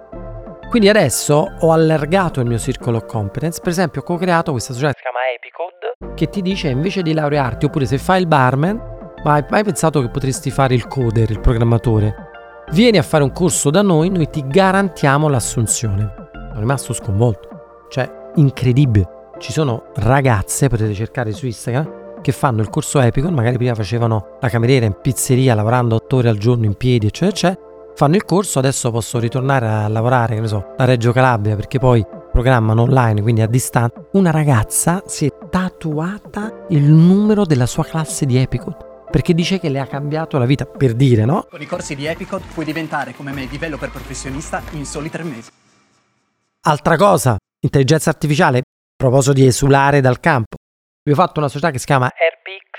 Quindi 0.73 0.89
adesso 0.89 1.51
ho 1.59 1.71
allargato 1.71 2.39
il 2.39 2.47
mio 2.47 2.57
circolo 2.57 2.97
of 2.97 3.05
competence, 3.05 3.59
per 3.59 3.69
esempio 3.69 4.01
ho 4.01 4.03
co-creato 4.03 4.49
questa 4.49 4.73
società 4.73 4.93
che 4.93 4.97
si 4.97 5.03
chiama 5.03 5.19
Epicode 5.31 6.15
che 6.15 6.29
ti 6.29 6.41
dice 6.41 6.69
invece 6.69 7.03
di 7.03 7.13
laurearti 7.13 7.65
oppure 7.65 7.85
se 7.85 7.99
fai 7.99 8.21
il 8.21 8.27
barman, 8.27 8.81
ma 9.23 9.33
hai 9.33 9.45
mai 9.51 9.63
pensato 9.63 10.01
che 10.01 10.09
potresti 10.09 10.49
fare 10.49 10.73
il 10.73 10.87
coder, 10.87 11.29
il 11.29 11.41
programmatore? 11.41 12.15
Vieni 12.71 12.97
a 12.97 13.03
fare 13.03 13.21
un 13.21 13.31
corso 13.31 13.69
da 13.69 13.83
noi, 13.83 14.09
noi 14.09 14.27
ti 14.31 14.47
garantiamo 14.47 15.27
l'assunzione. 15.27 16.11
Sono 16.47 16.59
rimasto 16.59 16.93
sconvolto. 16.93 17.85
Cioè, 17.89 18.31
incredibile. 18.37 19.29
Ci 19.37 19.51
sono 19.51 19.91
ragazze, 19.97 20.69
potete 20.69 20.95
cercare 20.95 21.33
su 21.33 21.45
Instagram, 21.45 22.21
che 22.21 22.31
fanno 22.31 22.61
il 22.61 22.69
corso 22.69 22.99
Epicon, 22.99 23.35
magari 23.35 23.57
prima 23.57 23.75
facevano 23.75 24.37
la 24.41 24.49
cameriera 24.49 24.87
in 24.87 24.97
pizzeria 24.99 25.53
lavorando 25.53 25.93
8 25.93 26.15
ore 26.15 26.29
al 26.29 26.37
giorno 26.37 26.65
in 26.65 26.73
piedi, 26.73 27.05
eccetera, 27.05 27.29
eccetera. 27.29 27.72
Fanno 27.95 28.15
il 28.15 28.25
corso, 28.25 28.59
adesso 28.59 28.89
posso 28.91 29.19
ritornare 29.19 29.67
a 29.67 29.87
lavorare, 29.87 30.35
che 30.35 30.41
ne 30.41 30.47
so, 30.47 30.73
a 30.77 30.85
Reggio 30.85 31.11
Calabria, 31.11 31.55
perché 31.55 31.77
poi 31.77 32.05
programmano 32.31 32.81
online, 32.81 33.21
quindi 33.21 33.41
a 33.41 33.47
distanza. 33.47 34.03
Una 34.13 34.31
ragazza 34.31 35.03
si 35.05 35.27
è 35.27 35.31
tatuata 35.49 36.65
il 36.69 36.83
numero 36.83 37.45
della 37.45 37.67
sua 37.67 37.83
classe 37.83 38.25
di 38.25 38.37
Epicon 38.37 38.91
perché 39.13 39.35
dice 39.35 39.59
che 39.59 39.69
le 39.69 39.79
ha 39.79 39.85
cambiato 39.85 40.39
la 40.39 40.45
vita, 40.45 40.65
per 40.65 40.95
dire, 40.95 41.23
no? 41.23 41.45
Con 41.47 41.61
i 41.61 41.67
corsi 41.67 41.93
di 41.93 42.07
Epicode 42.07 42.45
puoi 42.51 42.65
diventare 42.65 43.13
come 43.13 43.31
me 43.31 43.47
developer 43.47 43.91
professionista 43.91 44.63
in 44.71 44.87
soli 44.87 45.11
tre 45.11 45.21
mesi. 45.21 45.51
Altra 46.61 46.97
cosa, 46.97 47.37
intelligenza 47.59 48.09
artificiale, 48.09 48.57
a 48.57 48.61
proposito 48.95 49.33
di 49.33 49.45
esulare 49.45 50.01
dal 50.01 50.19
campo. 50.19 50.55
Vi 51.03 51.11
ho 51.11 51.15
fatto 51.15 51.39
una 51.39 51.47
società 51.47 51.69
che 51.69 51.77
si 51.77 51.85
chiama 51.85 52.05
AirPix. 52.05 52.72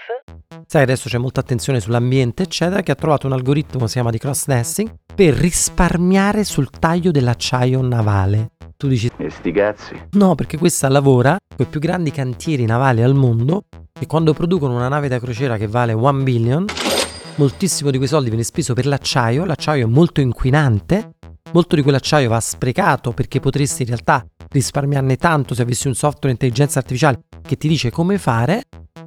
Sai, 0.66 0.82
adesso 0.82 1.08
c'è 1.08 1.18
molta 1.18 1.40
attenzione 1.40 1.80
sull'ambiente, 1.80 2.44
eccetera, 2.44 2.82
che 2.82 2.92
ha 2.92 2.94
trovato 2.94 3.26
un 3.26 3.32
algoritmo 3.32 3.80
che 3.82 3.87
si 3.87 3.92
chiama 3.94 4.11
di 4.11 4.18
cross-nesting 4.18 4.92
per 5.14 5.34
risparmiare 5.34 6.44
sul 6.44 6.70
taglio 6.70 7.11
dell'acciaio 7.11 7.80
navale. 7.82 8.50
Tu 8.76 8.88
dici, 8.88 9.11
E 9.16 9.30
sti 9.30 9.52
cazzi. 9.52 10.02
no, 10.12 10.34
perché 10.34 10.56
questa 10.58 10.88
lavora 10.88 11.37
con 11.56 11.66
i 11.66 11.68
più 11.68 11.80
grandi 11.80 12.11
cantieri 12.11 12.64
navali 12.64 13.02
al 13.02 13.14
mondo 13.14 13.64
e 13.99 14.06
quando 14.06 14.32
producono 14.32 14.75
una 14.75 14.88
nave 14.88 15.08
da 15.08 15.18
crociera 15.20 15.56
che 15.56 15.68
vale 15.68 15.92
1 15.92 16.12
billion, 16.23 16.64
moltissimo 17.37 17.90
di 17.90 17.96
quei 17.96 18.08
soldi 18.08 18.28
viene 18.28 18.44
speso 18.44 18.75
per 18.75 18.87
l'acciaio, 18.87 19.44
l'acciaio 19.44 19.87
è 19.87 19.88
molto 19.88 20.20
inquinante 20.20 21.11
molto 21.52 21.76
di 21.76 21.82
quell'acciaio 21.82 22.28
va 22.28 22.40
sprecato 22.40 23.12
perché 23.12 23.38
potresti 23.38 23.82
in 23.82 23.88
realtà 23.88 24.26
risparmiarne 24.54 25.16
tanto 25.16 25.54
se 25.54 25.62
avessi 25.62 25.88
un 25.88 25.94
software 25.94 26.30
intelligenza 26.30 26.78
artificiale 26.78 27.25
che 27.42 27.56
ti 27.56 27.68
dice 27.68 27.90
come 27.90 28.18
fare, 28.18 28.62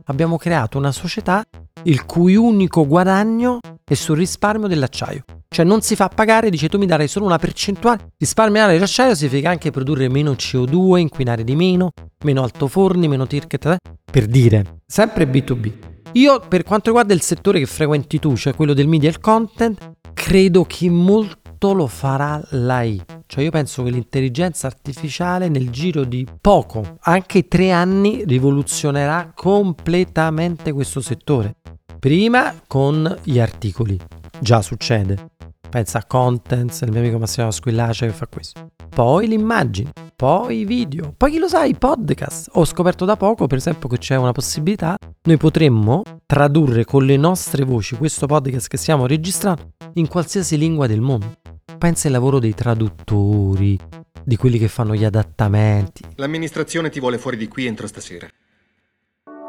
abbiamo 0.06 0.38
creato 0.38 0.78
una 0.78 0.92
società 0.92 1.44
il 1.84 2.06
cui 2.06 2.36
unico 2.36 2.86
guadagno 2.86 3.60
è 3.84 3.94
sul 3.94 4.18
risparmio 4.18 4.68
dell'acciaio. 4.68 5.24
Cioè 5.50 5.66
non 5.66 5.82
si 5.82 5.96
fa 5.96 6.10
pagare, 6.10 6.50
dice 6.50 6.68
tu 6.68 6.78
mi 6.78 6.86
darai 6.86 7.08
solo 7.08 7.26
una 7.26 7.38
percentuale. 7.38 8.10
Risparmiare 8.18 8.78
l'acciaio 8.78 9.16
significa 9.16 9.50
anche 9.50 9.72
produrre 9.72 10.10
meno 10.10 10.34
CO2, 10.34 10.98
inquinare 10.98 11.44
di 11.44 11.56
meno, 11.56 11.92
meno 12.26 12.44
altoforni, 12.44 13.08
meno 13.08 13.26
ticket, 13.26 13.78
per 14.12 14.26
dire, 14.26 14.82
sempre 14.86 15.26
B2B. 15.26 15.72
Io 16.14 16.40
per 16.48 16.64
quanto 16.64 16.88
riguarda 16.88 17.14
il 17.14 17.22
settore 17.22 17.60
che 17.60 17.66
frequenti 17.66 18.20
tu, 18.20 18.36
cioè 18.36 18.54
quello 18.54 18.74
del 18.74 18.88
media 18.88 19.08
e 19.08 19.12
il 19.14 19.20
content, 19.20 19.94
credo 20.14 20.66
che 20.66 20.90
molto 21.58 21.74
lo 21.74 21.88
farà 21.88 22.42
l'AI. 22.52 23.02
Cioè 23.26 23.44
io 23.44 23.50
penso 23.50 23.84
che 23.84 23.90
l'intelligenza 23.90 24.68
artificiale 24.68 25.50
nel 25.50 25.70
giro 25.72 26.04
di 26.04 26.26
poco, 26.40 26.98
anche 27.02 27.48
tre 27.48 27.72
anni, 27.72 28.24
rivoluzionerà 28.26 29.32
completamente 29.34 30.72
questo 30.72 31.02
settore. 31.02 31.56
Prima 32.00 32.54
con 32.68 33.18
gli 33.24 33.40
articoli, 33.40 34.00
già 34.40 34.62
succede. 34.62 35.32
Pensa 35.70 35.98
a 36.00 36.06
Contents, 36.06 36.82
il 36.82 36.92
mio 36.92 37.02
amico 37.02 37.18
Massimo 37.18 37.52
Squillace 37.52 38.08
che 38.08 38.14
fa 38.14 38.28
questo. 38.28 38.72
Poi 38.90 39.28
l'immagine, 39.28 39.92
poi 40.16 40.60
i 40.60 40.66
video, 40.66 41.14
poi 41.16 41.32
chi 41.32 41.38
lo 41.40 41.48
sa, 41.48 41.66
i 41.66 41.76
podcast. 41.76 42.52
Ho 42.54 42.66
scoperto 42.66 43.04
da 43.04 43.18
poco, 43.18 43.48
per 43.48 43.58
esempio, 43.58 43.90
che 43.90 43.98
c'è 43.98 44.16
una 44.16 44.32
possibilità. 44.32 44.98
Noi 45.24 45.38
potremmo 45.38 46.04
tradurre 46.26 46.86
con 46.86 47.06
le 47.06 47.18
nostre 47.18 47.64
voci 47.64 47.96
questo 47.96 48.28
podcast 48.28 48.68
che 48.68 48.78
stiamo 48.78 49.06
registrando 49.06 49.74
in 49.94 50.08
qualsiasi 50.08 50.58
lingua 50.58 50.88
del 50.88 51.02
mondo. 51.02 51.34
Pensa 51.78 52.08
al 52.08 52.14
lavoro 52.14 52.40
dei 52.40 52.56
traduttori, 52.56 53.78
di 54.24 54.36
quelli 54.38 54.58
che 54.58 54.70
fanno 54.70 54.96
gli 54.96 55.04
adattamenti. 55.04 56.04
L'amministrazione 56.16 56.90
ti 56.90 57.00
vuole 57.00 57.18
fuori 57.18 57.38
di 57.38 57.48
qui 57.48 57.66
entro 57.66 57.88
stasera. 57.88 58.28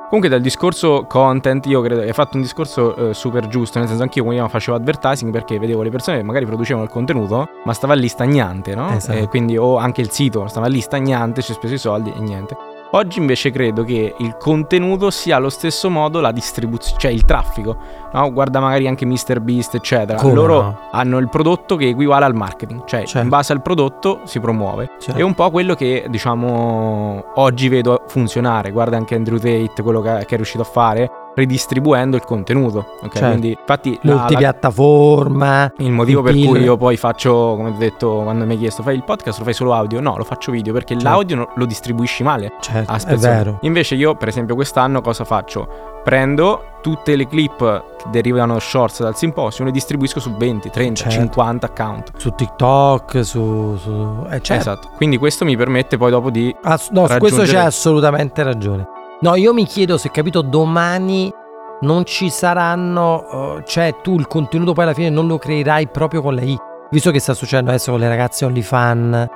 Comunque 0.09 0.31
dal 0.31 0.41
discorso 0.41 1.05
content 1.07 1.67
io 1.67 1.83
credo 1.83 2.01
che 2.01 2.07
hai 2.07 2.15
fatto 2.15 2.37
un 2.37 2.43
discorso 2.43 3.11
eh, 3.11 3.15
super 3.15 3.47
giusto, 3.47 3.79
nel 3.79 3.89
senso 3.89 4.03
anch'io 4.03 4.25
quando 4.25 4.49
facevo 4.49 4.75
advertising 4.79 5.31
perché 5.31 5.59
vedevo 5.59 5.83
le 5.83 5.91
persone 5.91 6.17
che 6.17 6.23
magari 6.23 6.47
producevano 6.47 6.87
il 6.87 6.91
contenuto 6.91 7.47
ma 7.65 7.75
stava 7.75 7.93
lì 7.93 8.09
stagnante, 8.09 8.75
no? 8.75 8.91
Esatto. 8.91 9.19
Eh, 9.19 9.29
quindi 9.29 9.59
o 9.59 9.77
anche 9.77 10.01
il 10.01 10.11
sito 10.11 10.47
stava 10.49 10.67
lì 10.67 10.81
stagnante, 10.81 11.43
ci 11.43 11.51
hai 11.51 11.57
speso 11.59 11.75
i 11.75 11.79
soldi 11.79 12.11
e 12.17 12.21
niente. 12.21 12.57
Oggi 12.93 13.19
invece 13.19 13.51
credo 13.51 13.85
che 13.85 14.15
il 14.17 14.37
contenuto 14.39 15.11
sia 15.11 15.37
allo 15.37 15.51
stesso 15.51 15.91
modo 15.91 16.21
la 16.21 16.33
distribuzione, 16.33 16.99
cioè 16.99 17.11
il 17.11 17.27
traffico. 17.27 17.77
No? 18.15 18.33
Guarda 18.33 18.61
magari 18.61 18.89
anche 18.89 19.05
MrBeast, 19.05 19.75
eccetera. 19.75 20.19
Come 20.19 20.33
Loro 20.33 20.63
no? 20.63 20.79
hanno 20.93 21.19
il 21.19 21.29
prodotto 21.29 21.77
che 21.77 21.89
equivale 21.89 22.25
al 22.25 22.35
marketing, 22.35 22.85
cioè 22.87 23.01
Certo. 23.05 23.19
in 23.19 23.29
base 23.29 23.53
al 23.53 23.61
prodotto 23.61 24.21
si 24.25 24.41
promuove. 24.41 24.93
Certo. 24.99 25.21
È 25.21 25.23
un 25.23 25.35
po' 25.35 25.51
quello 25.51 25.75
che 25.75 26.07
diciamo 26.09 27.25
oggi 27.35 27.69
vedo 27.69 28.05
funzionare. 28.07 28.71
Guarda 28.71 28.97
anche 28.97 29.15
Andrew 29.15 29.37
Tate, 29.37 29.83
quello 29.83 30.01
che, 30.01 30.25
che 30.27 30.33
è 30.35 30.37
riuscito 30.37 30.63
a 30.63 30.67
fare 30.67 31.11
ridistribuendo 31.39 32.17
il 32.17 32.23
contenuto. 32.23 32.97
Ok, 33.03 33.13
Certo. 33.13 33.29
quindi 33.29 33.51
infatti 33.59 33.99
la- 34.03 34.15
Multipiattaforma. 34.17 35.73
il 35.79 35.91
motivo 35.93 36.19
il 36.21 36.25
per 36.25 36.35
cui 36.47 36.61
io 36.61 36.77
poi 36.77 36.97
faccio, 36.97 37.55
come 37.57 37.71
ho 37.71 37.75
detto 37.79 38.21
quando 38.23 38.45
mi 38.45 38.53
hai 38.53 38.59
chiesto, 38.59 38.83
fai 38.83 38.95
il 38.97 39.05
podcast, 39.05 39.39
lo 39.39 39.45
fai 39.45 39.55
solo 39.55 39.73
audio? 39.75 40.01
No, 40.01 40.17
lo 40.17 40.25
faccio 40.25 40.51
video 40.53 40.73
perché 40.73 40.95
Certo. 40.95 41.09
l'audio 41.09 41.49
lo 41.55 41.65
distribuisci 41.65 42.23
male. 42.23 42.53
Certo, 42.61 42.93
è 43.07 43.17
vero. 43.17 43.59
Invece 43.63 43.95
io, 43.95 44.15
per 44.15 44.29
esempio, 44.29 44.55
quest'anno 44.55 45.01
cosa 45.01 45.25
faccio? 45.25 45.69
Prendo 46.05 46.65
tutte 46.81 47.17
le 47.17 47.27
clip 47.27 47.59
che 47.99 48.05
derivano 48.11 48.59
shorts 48.59 49.03
dal 49.03 49.17
simposio 49.17 49.63
e 49.63 49.67
le 49.67 49.73
distribuisco 49.73 50.21
su 50.21 50.35
20, 50.37 50.71
30, 50.71 51.03
Certo. 51.03 51.19
50 51.19 51.67
account. 51.67 52.13
Su 52.17 52.31
TikTok, 52.31 53.25
su... 53.25 53.77
su... 53.77 54.25
Eh, 54.31 54.41
certo. 54.41 54.53
Esatto. 54.55 54.89
Quindi 54.97 55.19
questo 55.19 55.45
mi 55.45 55.57
permette 55.57 55.97
poi 55.99 56.11
dopo 56.11 56.31
di 56.31 56.55
Ass- 56.63 56.91
no, 56.91 57.07
su 57.07 57.19
questo 57.19 57.43
c'è 57.43 57.59
assolutamente 57.59 58.43
ragione. 58.43 58.97
No, 59.21 59.35
io 59.35 59.53
mi 59.53 59.65
chiedo 59.65 59.99
se 59.99 60.11
capito 60.13 60.43
domani 60.43 61.33
non 61.81 62.05
ci 62.05 62.31
saranno, 62.31 63.57
uh, 63.57 63.63
cioè 63.63 63.97
tu 64.01 64.17
il 64.17 64.29
contenuto 64.29 64.73
poi 64.73 64.85
alla 64.85 64.95
fine 64.95 65.11
non 65.11 65.27
lo 65.27 65.39
creerai 65.39 65.89
proprio 65.89 66.23
con 66.23 66.37
la 66.37 66.43
I. 66.43 66.57
Visto 66.91 67.11
che 67.11 67.19
sta 67.19 67.35
succedendo 67.35 67.71
adesso 67.71 67.91
con 67.91 68.01
le 68.01 68.09
ragazze 68.09 68.45
OnlyFan 68.45 69.29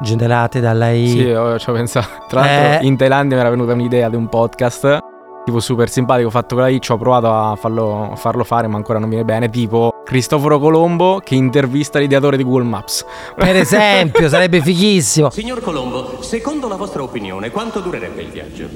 generate 0.00 0.60
dalla 0.60 0.90
I. 0.92 1.08
Sì, 1.08 1.30
oh, 1.30 1.58
ci 1.58 1.68
ho 1.68 1.72
pensato. 1.72 2.06
Tra 2.28 2.40
l'altro, 2.40 2.80
Eh. 2.80 2.86
in 2.86 2.96
Thailandia 2.96 3.36
mi 3.36 3.42
era 3.42 3.50
venuta 3.50 3.72
un'idea 3.72 4.08
di 4.08 4.16
un 4.16 4.28
podcast. 4.28 4.98
Tipo 5.44 5.60
super 5.60 5.90
simpatico, 5.90 6.30
fatto 6.30 6.54
con 6.54 6.64
la 6.64 6.70
I, 6.70 6.80
ci 6.80 6.92
ho 6.92 6.96
provato 6.96 7.30
a 7.30 7.54
farlo, 7.56 8.12
a 8.12 8.16
farlo 8.16 8.44
fare, 8.44 8.66
ma 8.68 8.76
ancora 8.76 8.98
non 9.00 9.08
viene 9.08 9.24
bene. 9.24 9.50
Tipo 9.50 9.90
Cristoforo 10.04 10.58
Colombo 10.60 11.20
che 11.22 11.34
intervista 11.34 11.98
l'ideatore 11.98 12.36
di 12.36 12.44
Google 12.44 12.64
Maps. 12.64 13.04
Per 13.34 13.54
esempio, 13.56 14.28
sarebbe 14.28 14.60
fighissimo. 14.62 15.28
Signor 15.30 15.60
Colombo, 15.60 16.22
secondo 16.22 16.68
la 16.68 16.76
vostra 16.76 17.02
opinione, 17.02 17.50
quanto 17.50 17.80
durerebbe 17.80 18.22
il 18.22 18.30
viaggio? 18.30 18.68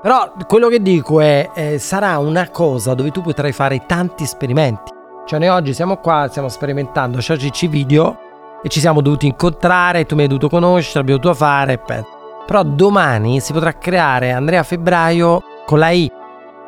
Però 0.00 0.32
quello 0.46 0.68
che 0.68 0.80
dico 0.80 1.20
è, 1.20 1.50
eh, 1.54 1.78
sarà 1.78 2.18
una 2.18 2.50
cosa 2.50 2.94
dove 2.94 3.10
tu 3.10 3.20
potrai 3.20 3.52
fare 3.52 3.84
tanti 3.84 4.22
esperimenti. 4.22 4.92
Cioè 5.26 5.40
noi 5.40 5.48
oggi 5.48 5.74
siamo 5.74 5.96
qua, 5.96 6.28
stiamo 6.28 6.48
sperimentando 6.48 7.18
CC 7.18 7.68
video 7.68 8.16
e 8.62 8.68
ci 8.68 8.80
siamo 8.80 9.00
dovuti 9.00 9.26
incontrare, 9.26 10.06
tu 10.06 10.14
mi 10.14 10.22
hai 10.22 10.28
dovuto 10.28 10.48
conoscere, 10.48 11.00
abbiamo 11.00 11.20
dovuto 11.20 11.38
fare, 11.38 11.72
eccetera. 11.74 12.06
Però 12.46 12.62
domani 12.62 13.40
si 13.40 13.52
potrà 13.52 13.72
creare 13.76 14.30
Andrea 14.30 14.62
Febbraio 14.62 15.42
con 15.66 15.80
la 15.80 15.90
I, 15.90 16.10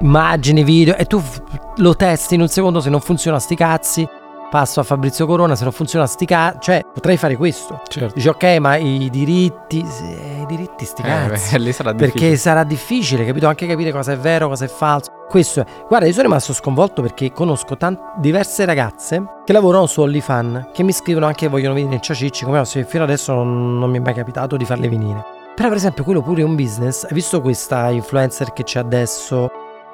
immagini, 0.00 0.62
video, 0.62 0.96
e 0.96 1.06
tu 1.06 1.22
lo 1.76 1.96
testi 1.96 2.34
in 2.34 2.42
un 2.42 2.49
secondo, 2.49 2.80
se 2.80 2.90
non 2.90 3.00
funziona 3.00 3.38
sti 3.38 3.54
cazzi, 3.54 4.08
passo 4.50 4.80
a 4.80 4.83
Fabrizio 4.83 5.25
Corona, 5.26 5.54
se 5.54 5.62
non 5.64 5.73
funziona 5.73 6.07
sti 6.07 6.25
cazzi, 6.26 6.59
cioè 6.61 6.85
potrei 6.92 7.16
fare 7.16 7.37
questo. 7.37 7.80
Certo. 7.88 8.14
Dici 8.14 8.28
ok, 8.28 8.45
ma 8.59 8.76
i 8.76 9.09
diritti, 9.11 9.78
i 9.78 10.45
diritti 10.47 10.85
sti 10.85 11.02
Eh, 11.02 11.04
cazzi. 11.04 11.52
beh, 11.52 11.59
lì 11.64 11.73
sarà 11.73 11.95
Perché 11.95 12.37
sarà 12.37 12.64
difficile, 12.64 13.25
capito? 13.25 13.47
Anche 13.47 13.66
capire 13.66 13.92
cosa 13.92 14.12
è 14.12 14.19
vero, 14.19 14.49
cosa 14.49 14.64
è 14.64 14.69
falso. 14.69 15.11
Questo 15.28 15.61
è. 15.61 15.64
Guarda, 15.87 16.07
io 16.07 16.12
sono 16.12 16.25
rimasto 16.25 16.52
sconvolto 16.52 17.02
perché 17.02 17.33
conosco 17.33 17.76
tan- 17.76 17.97
diverse 18.16 18.64
ragazze 18.64 19.23
che 19.45 19.52
lavorano 19.52 19.87
su 19.87 20.00
OnlyFan, 20.00 20.71
che 20.73 20.83
mi 20.83 20.92
scrivono 20.92 21.26
anche 21.26 21.47
che 21.47 21.49
vogliono 21.49 21.75
venire 21.75 21.95
in 21.95 22.02
Ciacicci, 22.02 22.45
come 22.45 22.64
se 22.64 22.85
fino 22.85 23.04
adesso 23.04 23.33
non, 23.33 23.78
non 23.78 23.88
mi 23.90 23.99
è 23.99 24.00
mai 24.00 24.14
capitato 24.14 24.57
di 24.57 24.64
farle 24.64 24.88
venire. 24.88 25.25
Però, 25.54 25.69
per 25.69 25.76
esempio, 25.76 26.02
quello 26.04 26.21
pure 26.23 26.40
è 26.40 26.45
un 26.45 26.57
business. 26.57 27.04
Hai 27.04 27.12
visto 27.12 27.40
questa 27.40 27.90
influencer 27.90 28.52
che 28.52 28.64
c'è 28.64 28.80
adesso? 28.80 29.50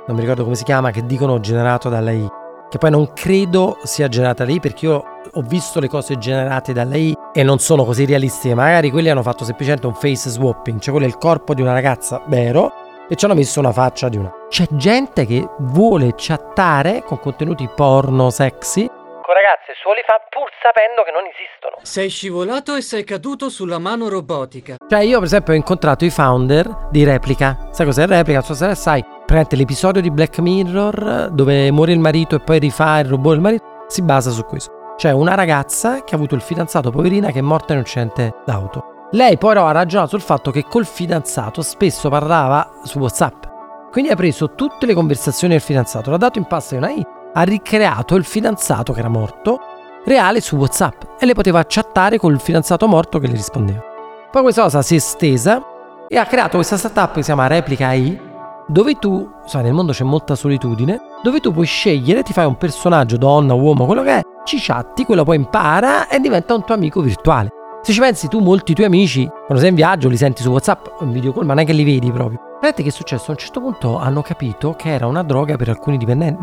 Non 0.06 0.14
mi 0.16 0.20
ricordo 0.22 0.44
come 0.44 0.54
si 0.56 0.64
chiama, 0.64 0.90
che 0.90 1.04
dicono 1.04 1.38
generato 1.40 1.88
da 1.88 2.00
lei. 2.00 2.26
Che 2.68 2.78
poi 2.78 2.90
non 2.90 3.12
credo 3.12 3.78
sia 3.84 4.08
generata 4.08 4.44
da 4.44 4.50
lei 4.50 4.60
perché 4.60 4.86
io 4.86 5.04
ho 5.32 5.40
visto 5.42 5.80
le 5.80 5.88
cose 5.88 6.18
generate 6.18 6.72
da 6.72 6.84
lei 6.84 7.14
e 7.32 7.42
non 7.42 7.58
sono 7.58 7.84
così 7.84 8.04
realistiche. 8.04 8.54
Magari 8.54 8.90
quelli 8.90 9.08
hanno 9.08 9.22
fatto 9.22 9.44
semplicemente 9.44 9.86
un 9.86 9.94
face 9.94 10.30
swapping, 10.30 10.80
cioè 10.80 10.92
quello 10.92 11.06
è 11.06 11.10
il 11.10 11.18
corpo 11.18 11.54
di 11.54 11.62
una 11.62 11.72
ragazza 11.72 12.22
vero 12.26 12.72
e 13.08 13.14
ci 13.14 13.24
hanno 13.24 13.34
messo 13.34 13.60
una 13.60 13.72
faccia 13.72 14.08
di 14.08 14.16
una. 14.16 14.32
C'è 14.48 14.66
gente 14.70 15.26
che 15.26 15.46
vuole 15.58 16.14
chattare 16.16 17.02
con 17.02 17.20
contenuti 17.20 17.68
porno 17.74 18.30
sexy 18.30 18.90
con 19.26 19.34
ragazze 19.34 19.74
su 19.82 19.88
OnlyFans 19.88 20.26
pur 20.30 20.48
sapendo 20.62 21.02
che 21.02 21.10
non 21.10 21.26
esistono. 21.26 21.76
Sei 21.82 22.08
scivolato 22.08 22.76
e 22.76 22.80
sei 22.80 23.02
caduto 23.02 23.48
sulla 23.48 23.80
mano 23.80 24.08
robotica. 24.08 24.76
Cioè 24.88 25.00
io 25.00 25.18
per 25.18 25.26
esempio 25.26 25.52
ho 25.52 25.56
incontrato 25.56 26.04
i 26.04 26.10
founder 26.10 26.88
di 26.90 27.02
Replica. 27.02 27.68
Sai 27.72 27.86
cos'è 27.86 28.06
Replica? 28.06 28.38
Non 28.38 28.46
so 28.46 28.54
se 28.54 28.74
sai. 28.76 29.04
Praticamente 29.26 29.56
l'episodio 29.56 30.00
di 30.00 30.12
Black 30.12 30.38
Mirror 30.38 31.30
dove 31.32 31.72
muore 31.72 31.90
il 31.90 31.98
marito 31.98 32.36
e 32.36 32.40
poi 32.40 32.60
rifà 32.60 33.00
il 33.00 33.06
robot 33.06 33.32
del 33.32 33.40
marito 33.40 33.64
si 33.88 34.02
basa 34.02 34.30
su 34.30 34.44
questo. 34.44 34.94
Cioè 34.96 35.10
una 35.10 35.34
ragazza 35.34 36.04
che 36.04 36.14
ha 36.14 36.16
avuto 36.16 36.36
il 36.36 36.40
fidanzato 36.40 36.92
poverina 36.92 37.32
che 37.32 37.40
è 37.40 37.42
morta 37.42 37.72
in 37.72 37.80
un 37.80 37.84
incidente 37.84 38.34
d'auto. 38.46 39.08
Lei 39.10 39.36
però 39.36 39.66
ha 39.66 39.72
ragionato 39.72 40.10
sul 40.10 40.20
fatto 40.20 40.52
che 40.52 40.64
col 40.68 40.86
fidanzato 40.86 41.60
spesso 41.62 42.08
parlava 42.08 42.70
su 42.84 43.00
WhatsApp. 43.00 43.44
Quindi 43.90 44.12
ha 44.12 44.16
preso 44.16 44.54
tutte 44.54 44.86
le 44.86 44.94
conversazioni 44.94 45.54
del 45.54 45.62
fidanzato, 45.62 46.10
l'ha 46.10 46.18
dato 46.18 46.38
in 46.38 46.44
pasta 46.44 46.76
di 46.76 46.82
una 46.82 46.92
I, 46.92 47.04
ha 47.32 47.42
ricreato 47.42 48.14
il 48.14 48.24
fidanzato 48.24 48.92
che 48.92 49.00
era 49.00 49.08
morto 49.08 49.58
reale 50.04 50.40
su 50.40 50.54
WhatsApp 50.54 51.02
e 51.18 51.26
le 51.26 51.34
poteva 51.34 51.64
chattare 51.66 52.16
col 52.16 52.40
fidanzato 52.40 52.86
morto 52.86 53.18
che 53.18 53.26
le 53.26 53.34
rispondeva. 53.34 53.82
Poi 54.30 54.42
questa 54.42 54.62
cosa 54.62 54.82
si 54.82 54.94
è 54.94 54.98
estesa 54.98 55.60
e 56.08 56.16
ha 56.16 56.26
creato 56.26 56.56
questa 56.56 56.76
startup 56.76 57.12
che 57.12 57.20
si 57.20 57.26
chiama 57.26 57.48
Replica 57.48 57.88
AI, 57.88 58.25
dove 58.66 58.94
tu, 58.94 59.30
sai, 59.46 59.62
nel 59.62 59.72
mondo 59.72 59.92
c'è 59.92 60.04
molta 60.04 60.34
solitudine, 60.34 61.00
dove 61.22 61.40
tu 61.40 61.52
puoi 61.52 61.66
scegliere, 61.66 62.22
ti 62.22 62.32
fai 62.32 62.46
un 62.46 62.56
personaggio, 62.56 63.16
donna, 63.16 63.54
uomo, 63.54 63.86
quello 63.86 64.02
che 64.02 64.18
è, 64.18 64.22
ci 64.44 64.58
chatti, 64.58 65.04
quello 65.04 65.24
poi 65.24 65.36
impara 65.36 66.08
e 66.08 66.18
diventa 66.18 66.54
un 66.54 66.64
tuo 66.64 66.74
amico 66.74 67.00
virtuale. 67.00 67.50
Se 67.82 67.92
ci 67.92 68.00
pensi 68.00 68.26
tu, 68.26 68.40
molti 68.40 68.74
tuoi 68.74 68.86
amici, 68.86 69.26
quando 69.28 69.58
sei 69.58 69.68
in 69.68 69.76
viaggio, 69.76 70.08
li 70.08 70.16
senti 70.16 70.42
su 70.42 70.50
WhatsApp 70.50 70.86
o 70.98 71.04
in 71.04 71.12
video 71.12 71.32
call, 71.32 71.44
ma 71.44 71.54
non 71.54 71.62
è 71.62 71.66
che 71.66 71.72
li 71.72 71.84
vedi 71.84 72.10
proprio. 72.10 72.40
Vedete 72.60 72.82
che 72.82 72.88
è 72.88 72.92
successo? 72.92 73.26
A 73.28 73.34
un 73.34 73.38
certo 73.38 73.60
punto 73.60 73.98
hanno 73.98 74.22
capito 74.22 74.72
che 74.72 74.88
era 74.88 75.06
una 75.06 75.22
droga 75.22 75.56
per 75.56 75.68
alcune 75.68 75.98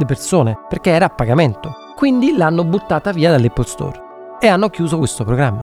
persone, 0.05 0.57
perché 0.69 0.91
era 0.91 1.05
a 1.05 1.09
pagamento. 1.09 1.75
Quindi 1.95 2.37
l'hanno 2.37 2.63
buttata 2.63 3.11
via 3.11 3.31
dall'Apple 3.31 3.65
Store 3.65 4.01
e 4.39 4.47
hanno 4.47 4.69
chiuso 4.69 4.97
questo 4.97 5.25
programma. 5.25 5.59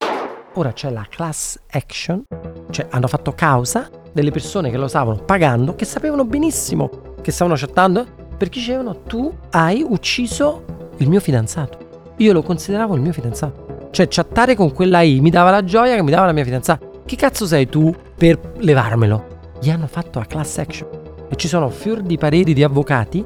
Ora 0.55 0.71
c'è 0.73 0.91
la 0.91 1.05
class 1.09 1.57
action, 1.71 2.25
cioè 2.69 2.87
hanno 2.91 3.07
fatto 3.07 3.31
causa 3.31 3.89
delle 4.11 4.31
persone 4.31 4.69
che 4.69 4.77
lo 4.77 4.87
stavano 4.87 5.23
pagando, 5.23 5.75
che 5.75 5.85
sapevano 5.85 6.25
benissimo 6.25 6.89
che 7.21 7.31
stavano 7.31 7.55
chattando, 7.55 8.05
perché 8.37 8.59
dicevano 8.59 9.03
tu 9.03 9.31
hai 9.51 9.85
ucciso 9.87 10.63
il 10.97 11.07
mio 11.07 11.19
fidanzato. 11.19 11.77
Io 12.17 12.33
lo 12.33 12.41
consideravo 12.41 12.95
il 12.95 13.01
mio 13.01 13.13
fidanzato. 13.13 13.89
Cioè, 13.91 14.07
chattare 14.09 14.55
con 14.55 14.73
quella 14.73 15.01
I 15.01 15.19
mi 15.19 15.29
dava 15.29 15.51
la 15.51 15.63
gioia 15.63 15.95
che 15.95 16.03
mi 16.03 16.11
dava 16.11 16.25
la 16.25 16.31
mia 16.31 16.43
fidanzata. 16.43 16.85
Chi 17.05 17.15
cazzo 17.15 17.45
sei 17.45 17.67
tu 17.67 17.93
per 18.15 18.39
levarmelo? 18.57 19.39
Gli 19.59 19.69
hanno 19.69 19.87
fatto 19.87 20.19
la 20.19 20.25
class 20.25 20.57
action. 20.57 20.89
E 21.29 21.35
ci 21.35 21.47
sono 21.47 21.69
fior 21.69 22.01
di 22.01 22.17
pareri 22.17 22.53
di 22.53 22.63
avvocati 22.63 23.25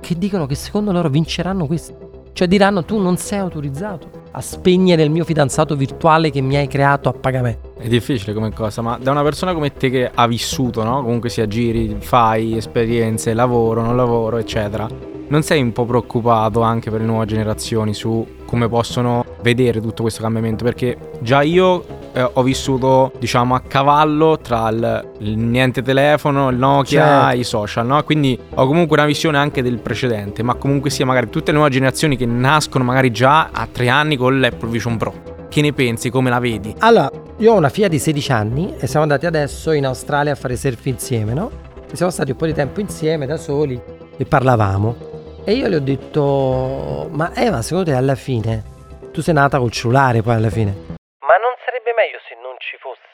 che 0.00 0.18
dicono 0.18 0.46
che 0.46 0.54
secondo 0.54 0.92
loro 0.92 1.08
vinceranno 1.08 1.66
questi. 1.66 1.94
Cioè 2.32 2.48
diranno 2.48 2.84
tu 2.84 2.98
non 2.98 3.16
sei 3.16 3.38
autorizzato 3.38 4.08
a 4.32 4.40
spegnere 4.40 5.02
il 5.02 5.10
mio 5.10 5.24
fidanzato 5.24 5.76
virtuale 5.76 6.30
che 6.30 6.40
mi 6.40 6.56
hai 6.56 6.66
creato 6.66 7.08
a 7.08 7.12
pagamento. 7.12 7.71
È 7.82 7.88
difficile 7.88 8.32
come 8.32 8.52
cosa, 8.52 8.80
ma 8.80 8.96
da 8.96 9.10
una 9.10 9.24
persona 9.24 9.52
come 9.52 9.72
te 9.72 9.90
che 9.90 10.08
ha 10.14 10.28
vissuto, 10.28 10.84
no? 10.84 11.02
Comunque 11.02 11.28
sia 11.28 11.48
giri, 11.48 11.96
fai 11.98 12.56
esperienze, 12.56 13.34
lavoro, 13.34 13.82
non 13.82 13.96
lavoro, 13.96 14.36
eccetera. 14.38 14.86
Non 15.26 15.42
sei 15.42 15.60
un 15.60 15.72
po' 15.72 15.84
preoccupato 15.84 16.60
anche 16.60 16.92
per 16.92 17.00
le 17.00 17.06
nuove 17.06 17.26
generazioni 17.26 17.92
su 17.92 18.24
come 18.46 18.68
possono 18.68 19.24
vedere 19.42 19.80
tutto 19.80 20.02
questo 20.02 20.22
cambiamento? 20.22 20.62
Perché 20.62 20.96
già 21.22 21.42
io 21.42 21.84
eh, 22.12 22.30
ho 22.34 22.42
vissuto, 22.44 23.10
diciamo, 23.18 23.56
a 23.56 23.60
cavallo 23.66 24.38
tra 24.38 24.68
il, 24.68 25.08
il 25.18 25.36
niente 25.36 25.82
telefono, 25.82 26.50
il 26.50 26.58
Nokia, 26.58 27.04
Certo. 27.04 27.36
i 27.40 27.42
social, 27.42 27.84
no? 27.84 28.00
Quindi 28.04 28.38
ho 28.54 28.64
comunque 28.64 28.96
una 28.96 29.06
visione 29.06 29.38
anche 29.38 29.60
del 29.60 29.80
precedente, 29.80 30.44
ma 30.44 30.54
comunque 30.54 30.88
sia 30.88 31.04
magari 31.04 31.30
tutte 31.30 31.50
le 31.50 31.56
nuove 31.56 31.72
generazioni 31.72 32.16
che 32.16 32.26
nascono 32.26 32.84
magari 32.84 33.10
già 33.10 33.48
a 33.50 33.66
tre 33.66 33.88
anni 33.88 34.16
con 34.16 34.38
l'Apple 34.38 34.68
Vision 34.68 34.96
Pro. 34.96 35.31
Che 35.52 35.60
ne 35.60 35.74
pensi? 35.74 36.08
Come 36.08 36.30
la 36.30 36.38
vedi? 36.38 36.74
Allora, 36.78 37.10
io 37.36 37.52
ho 37.52 37.56
una 37.58 37.68
figlia 37.68 37.88
di 37.88 37.98
16 37.98 38.32
anni 38.32 38.74
e 38.80 38.86
siamo 38.86 39.02
andati 39.02 39.26
adesso 39.26 39.72
in 39.72 39.84
Australia 39.84 40.32
a 40.32 40.34
fare 40.34 40.56
surf 40.56 40.86
insieme, 40.86 41.34
no? 41.34 41.50
E 41.90 41.94
siamo 41.94 42.10
stati 42.10 42.30
un 42.30 42.38
po' 42.38 42.46
di 42.46 42.54
tempo 42.54 42.80
insieme 42.80 43.26
da 43.26 43.36
soli 43.36 43.78
e 44.16 44.24
parlavamo. 44.24 44.96
E 45.44 45.52
io 45.52 45.68
le 45.68 45.76
ho 45.76 45.80
detto, 45.80 47.06
ma 47.12 47.32
Eva, 47.34 47.60
secondo 47.60 47.90
te 47.90 47.94
alla 47.94 48.14
fine, 48.14 48.64
tu 49.12 49.20
sei 49.20 49.34
nata 49.34 49.58
col 49.58 49.70
cellulare 49.70 50.22
poi 50.22 50.36
alla 50.36 50.48
fine? 50.48 50.72
Ma 51.20 51.36
non 51.36 51.52
sarebbe 51.66 51.92
meglio 51.92 52.16
se 52.26 52.34
non 52.42 52.56
ci 52.56 52.78
fosse? 52.80 53.11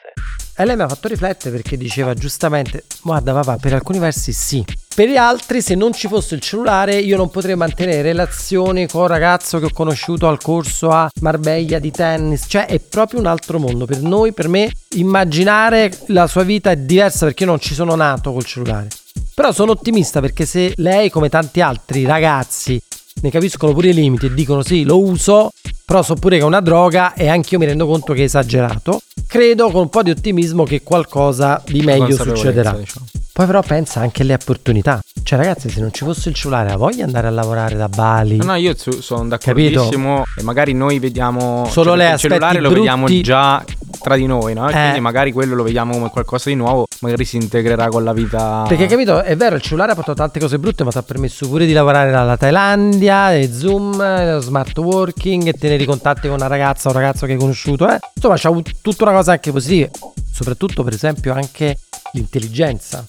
E 0.59 0.65
lei 0.65 0.75
mi 0.75 0.81
ha 0.81 0.89
fatto 0.89 1.07
riflettere 1.07 1.55
perché 1.55 1.77
diceva 1.77 2.13
giustamente, 2.13 2.83
guarda 3.01 3.31
papà, 3.31 3.55
per 3.55 3.75
alcuni 3.75 3.97
versi 3.97 4.33
sì. 4.33 4.61
Per 4.93 5.07
gli 5.07 5.15
altri, 5.15 5.61
se 5.61 5.73
non 5.73 5.93
ci 5.93 6.09
fosse 6.09 6.35
il 6.35 6.41
cellulare, 6.41 6.97
io 6.97 7.15
non 7.15 7.29
potrei 7.29 7.55
mantenere 7.55 8.01
relazioni 8.01 8.85
con 8.85 9.03
un 9.03 9.07
ragazzo 9.07 9.59
che 9.59 9.67
ho 9.67 9.71
conosciuto 9.71 10.27
al 10.27 10.41
corso 10.41 10.89
a 10.89 11.09
Marbella 11.21 11.79
di 11.79 11.91
tennis. 11.91 12.43
Cioè, 12.45 12.65
è 12.65 12.81
proprio 12.81 13.21
un 13.21 13.27
altro 13.27 13.57
mondo. 13.57 13.85
Per 13.85 14.01
noi, 14.01 14.33
per 14.33 14.49
me, 14.49 14.69
immaginare 14.97 15.97
la 16.07 16.27
sua 16.27 16.43
vita 16.43 16.71
è 16.71 16.75
diversa 16.75 17.23
perché 17.23 17.43
io 17.43 17.51
non 17.51 17.59
ci 17.61 17.73
sono 17.73 17.95
nato 17.95 18.33
col 18.33 18.43
cellulare. 18.43 18.89
Però 19.33 19.53
sono 19.53 19.71
ottimista 19.71 20.19
perché 20.19 20.45
se 20.45 20.73
lei, 20.75 21.09
come 21.09 21.29
tanti 21.29 21.61
altri 21.61 22.03
ragazzi, 22.03 22.77
ne 23.21 23.29
capiscono 23.29 23.71
pure 23.71 23.91
i 23.91 23.93
limiti 23.93 24.25
e 24.25 24.33
dicono 24.33 24.61
sì, 24.61 24.83
lo 24.83 24.99
uso, 24.99 25.51
però 25.85 26.03
so 26.03 26.15
pure 26.15 26.35
che 26.37 26.43
è 26.43 26.45
una 26.45 26.59
droga 26.59 27.13
e 27.13 27.29
anche 27.29 27.53
io 27.53 27.59
mi 27.59 27.65
rendo 27.65 27.87
conto 27.87 28.11
che 28.11 28.21
è 28.21 28.25
esagerato. 28.25 29.01
Credo 29.29 29.69
con 29.69 29.81
un 29.81 29.89
po' 29.89 30.01
di 30.01 30.09
ottimismo 30.09 30.63
che 30.63 30.81
qualcosa 30.81 31.61
di 31.63 31.81
meglio 31.81 32.15
succederà. 32.15 32.71
diciamo. 32.71 33.05
Poi 33.31 33.45
però 33.45 33.61
pensa 33.61 33.99
anche 33.99 34.23
alle 34.23 34.33
opportunità. 34.33 34.99
Cioè 35.21 35.37
ragazzi, 35.37 35.69
se 35.69 35.79
non 35.81 35.93
ci 35.93 36.03
fosse 36.03 36.29
il 36.29 36.35
cellulare, 36.35 36.71
ha 36.71 36.77
voglia 36.77 37.05
andare 37.05 37.27
a 37.27 37.29
lavorare 37.29 37.75
da 37.75 37.87
Bali? 37.87 38.37
No, 38.37 38.45
no, 38.45 38.55
io 38.55 38.73
sono 38.75 39.27
d'accordissimo. 39.27 40.23
E 40.35 40.41
magari 40.41 40.73
noi 40.73 40.97
vediamo. 40.97 41.67
Solo 41.69 41.91
cioè, 41.91 41.97
lei 41.97 42.13
il 42.13 42.17
cellulare 42.17 42.59
lo 42.59 42.71
vediamo 42.71 43.07
già 43.21 43.63
tra 44.01 44.15
di 44.15 44.25
noi, 44.25 44.53
no? 44.53 44.67
E 44.67 44.71
Eh. 44.71 44.73
Quindi 44.73 44.99
magari 44.99 45.31
quello 45.31 45.55
lo 45.55 45.63
vediamo 45.63 45.93
come 45.93 46.09
qualcosa 46.09 46.49
di 46.49 46.55
nuovo. 46.55 46.85
Magari 47.01 47.25
si 47.25 47.37
integrerà 47.37 47.87
con 47.87 48.03
la 48.03 48.13
vita. 48.13 48.65
Perché 48.67 48.87
capito, 48.87 49.21
è 49.21 49.35
vero, 49.35 49.55
il 49.55 49.61
cellulare 49.61 49.91
ha 49.91 49.95
portato 49.95 50.17
tante 50.17 50.39
cose 50.39 50.59
brutte, 50.59 50.83
ma 50.83 50.91
ti 50.91 50.97
ha 50.97 51.03
permesso 51.03 51.47
pure 51.47 51.65
di 51.65 51.73
lavorare 51.73 52.11
dalla 52.11 52.37
Thailandia, 52.37 53.33
e 53.33 53.51
Zoom, 53.51 53.97
lo 54.31 54.39
smart 54.39 54.77
working, 54.77 55.47
e 55.47 55.53
tenere 55.53 55.83
i 55.83 55.85
contatti 55.85 56.27
con 56.27 56.37
una 56.37 56.47
ragazza 56.47 56.89
o 56.89 56.91
un 56.91 56.97
ragazzo 56.99 57.25
che 57.25 57.33
hai 57.33 57.37
conosciuto. 57.37 57.87
Eh. 57.89 57.99
Insomma, 58.15 58.35
c'ha 58.37 58.49
avuto 58.49 58.71
tutta 58.81 59.03
una 59.03 59.13
cosa 59.13 59.31
anche 59.33 59.51
positiva. 59.51 59.89
Soprattutto, 60.31 60.83
per 60.83 60.93
esempio, 60.93 61.33
anche 61.33 61.77
l'intelligenza. 62.13 63.05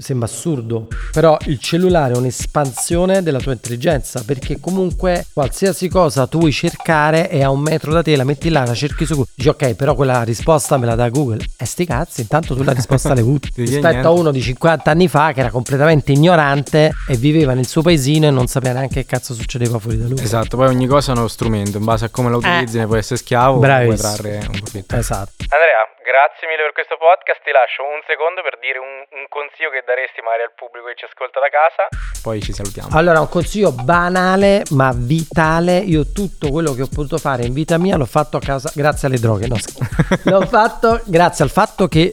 Sembra 0.00 0.26
assurdo, 0.26 0.88
però 1.12 1.36
il 1.44 1.58
cellulare 1.58 2.14
è 2.14 2.16
un'espansione 2.16 3.22
della 3.22 3.38
tua 3.38 3.52
intelligenza 3.52 4.22
perché 4.24 4.58
comunque 4.58 5.26
qualsiasi 5.32 5.88
cosa 5.88 6.26
tu 6.26 6.38
vuoi 6.38 6.52
cercare 6.52 7.28
è 7.28 7.42
a 7.42 7.50
un 7.50 7.60
metro 7.60 7.92
da 7.92 8.02
te, 8.02 8.16
la 8.16 8.24
metti 8.24 8.48
là, 8.48 8.64
la 8.64 8.72
cerchi 8.74 9.04
su 9.04 9.14
Google, 9.14 9.32
dici 9.34 9.48
ok, 9.48 9.74
però 9.74 9.94
quella 9.94 10.22
risposta 10.22 10.78
me 10.78 10.86
la 10.86 10.94
dà 10.94 11.10
Google. 11.10 11.44
E 11.56 11.64
sti 11.66 11.84
cazzi, 11.84 12.22
intanto 12.22 12.56
tu 12.56 12.62
la 12.62 12.72
risposta 12.72 13.10
l'hai 13.10 13.20
avuta. 13.22 13.48
Rispetto 13.54 14.08
a 14.08 14.10
uno 14.10 14.30
di 14.30 14.40
50 14.40 14.90
anni 14.90 15.06
fa 15.08 15.32
che 15.32 15.40
era 15.40 15.50
completamente 15.50 16.12
ignorante 16.12 16.92
e 17.06 17.16
viveva 17.16 17.52
nel 17.52 17.66
suo 17.66 17.82
paesino 17.82 18.26
e 18.26 18.30
non 18.30 18.46
sapeva 18.46 18.74
neanche 18.78 18.94
che 19.02 19.04
cazzo 19.06 19.34
succedeva 19.34 19.78
fuori 19.78 19.98
da 19.98 20.06
lui. 20.06 20.18
Esatto, 20.22 20.56
poi 20.56 20.68
ogni 20.68 20.86
cosa 20.86 21.12
è 21.12 21.16
uno 21.16 21.28
strumento. 21.28 21.76
In 21.76 21.84
base 21.84 22.06
a 22.06 22.08
come 22.08 22.30
lo 22.30 22.38
utilizzi, 22.38 22.78
ne 22.78 22.86
puoi 22.86 22.98
essere 23.00 23.16
schiavo 23.18 23.56
o 23.56 23.58
puoi 23.58 23.70
Eh. 23.70 23.74
Bravissimo. 23.84 24.12
trarre 24.14 24.46
un 24.50 24.60
profitto. 24.60 24.96
Esatto. 24.96 25.32
Andrea, 25.50 25.84
grazie 26.10 26.50
mille 26.50 26.66
per 26.66 26.74
questo 26.74 26.98
podcast. 26.98 27.38
Ti 27.46 27.54
lascio 27.54 27.86
un 27.86 28.02
secondo 28.10 28.42
per 28.42 28.58
dire 28.58 28.82
un, 28.82 29.06
un 29.14 29.24
consiglio 29.30 29.70
che 29.70 29.86
daresti 29.86 30.18
magari 30.26 30.42
al 30.42 30.54
pubblico 30.58 30.90
che 30.90 30.98
ci 30.98 31.06
ascolta 31.06 31.38
da 31.38 31.46
casa. 31.46 31.86
Poi 32.18 32.42
ci 32.42 32.52
salutiamo. 32.52 32.90
Allora, 32.98 33.22
un 33.22 33.30
consiglio 33.30 33.70
banale 33.70 34.66
ma 34.74 34.90
vitale. 34.90 35.78
Io 35.78 36.10
tutto 36.10 36.50
quello 36.50 36.74
che 36.74 36.82
ho 36.82 36.90
potuto 36.90 37.18
fare 37.18 37.46
in 37.46 37.54
vita 37.54 37.78
mia 37.78 37.94
l'ho 37.94 38.10
fatto 38.10 38.36
a 38.36 38.42
casa 38.42 38.74
grazie 38.74 39.06
alle 39.06 39.22
droghe. 39.22 39.46
No, 39.46 39.54
l'ho 40.26 40.46
fatto 40.50 41.00
grazie 41.06 41.46
al 41.46 41.50
fatto 41.50 41.86
che. 41.86 42.10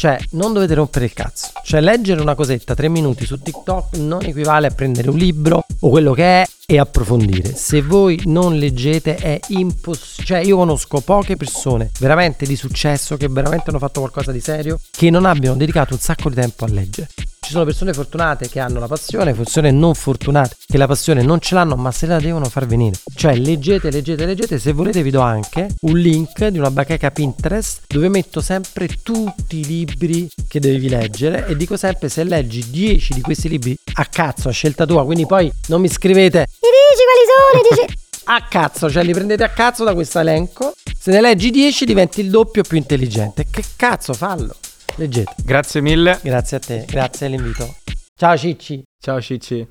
Cioè, 0.00 0.18
non 0.30 0.54
dovete 0.54 0.72
rompere 0.72 1.04
il 1.04 1.12
cazzo. 1.12 1.50
Cioè, 1.62 1.82
leggere 1.82 2.22
una 2.22 2.34
cosetta 2.34 2.74
tre 2.74 2.88
minuti 2.88 3.26
su 3.26 3.38
TikTok 3.38 3.98
non 3.98 4.22
equivale 4.22 4.68
a 4.68 4.70
prendere 4.70 5.10
un 5.10 5.18
libro 5.18 5.66
o 5.78 5.90
quello 5.90 6.14
che 6.14 6.40
è 6.40 6.46
e 6.64 6.78
approfondire. 6.78 7.54
Se 7.54 7.82
voi 7.82 8.18
non 8.24 8.56
leggete 8.56 9.16
è 9.16 9.38
impossibile. 9.48 10.24
Cioè, 10.24 10.38
io 10.38 10.56
conosco 10.56 11.02
poche 11.02 11.36
persone 11.36 11.90
veramente 11.98 12.46
di 12.46 12.56
successo 12.56 13.18
che 13.18 13.28
veramente 13.28 13.68
hanno 13.68 13.78
fatto 13.78 14.00
qualcosa 14.00 14.32
di 14.32 14.40
serio 14.40 14.78
che 14.90 15.10
non 15.10 15.26
abbiano 15.26 15.56
dedicato 15.56 15.92
un 15.92 16.00
sacco 16.00 16.30
di 16.30 16.36
tempo 16.36 16.64
a 16.64 16.68
leggere. 16.68 17.08
Ci 17.50 17.56
sono 17.56 17.66
persone 17.66 17.92
fortunate 17.92 18.48
che 18.48 18.60
hanno 18.60 18.78
la 18.78 18.86
passione, 18.86 19.34
persone 19.34 19.72
non 19.72 19.96
fortunate 19.96 20.54
che 20.64 20.78
la 20.78 20.86
passione 20.86 21.22
non 21.22 21.40
ce 21.40 21.56
l'hanno, 21.56 21.74
ma 21.74 21.90
se 21.90 22.06
la 22.06 22.20
devono 22.20 22.44
far 22.44 22.64
venire. 22.64 22.94
Cioè, 23.12 23.34
leggete, 23.34 23.90
leggete, 23.90 24.24
leggete. 24.24 24.56
Se 24.60 24.72
volete, 24.72 25.02
vi 25.02 25.10
do 25.10 25.20
anche 25.20 25.66
un 25.80 25.98
link 25.98 26.46
di 26.46 26.58
una 26.58 26.70
bacheca 26.70 27.10
Pinterest 27.10 27.80
dove 27.88 28.08
metto 28.08 28.40
sempre 28.40 28.86
tutti 29.02 29.58
i 29.58 29.64
libri 29.64 30.28
che 30.46 30.60
devi 30.60 30.88
leggere 30.88 31.44
e 31.48 31.56
dico 31.56 31.76
sempre 31.76 32.08
se 32.08 32.22
leggi 32.22 32.70
10 32.70 33.14
di 33.14 33.20
questi 33.20 33.48
libri 33.48 33.76
a 33.94 34.04
cazzo, 34.04 34.48
a 34.48 34.52
scelta 34.52 34.86
tua. 34.86 35.04
Quindi 35.04 35.26
poi 35.26 35.50
non 35.66 35.80
mi 35.80 35.88
scrivete 35.88 36.46
Mi 36.60 36.68
dici 36.86 37.02
quali 37.04 37.74
sono? 37.74 37.84
Dici... 37.84 37.98
a 38.26 38.46
cazzo, 38.48 38.88
cioè 38.88 39.02
li 39.02 39.12
prendete 39.12 39.42
a 39.42 39.48
cazzo 39.48 39.82
da 39.82 39.92
questo 39.92 40.20
elenco. 40.20 40.72
Se 40.96 41.10
ne 41.10 41.20
leggi 41.20 41.50
10 41.50 41.84
diventi 41.84 42.20
il 42.20 42.30
doppio 42.30 42.62
più 42.62 42.76
intelligente. 42.76 43.44
Che 43.50 43.64
cazzo, 43.74 44.12
fallo. 44.12 44.54
Leggete. 44.96 45.34
Grazie 45.44 45.80
mille. 45.80 46.18
Grazie 46.22 46.56
a 46.56 46.60
te, 46.60 46.84
grazie 46.86 47.28
dell'invito. 47.28 47.76
Ciao 48.16 48.36
Cicci. 48.36 48.82
Ciao 49.00 49.20
Cicci. 49.20 49.66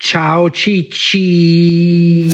Ciao 0.00 0.50
Cicci. 0.50 2.28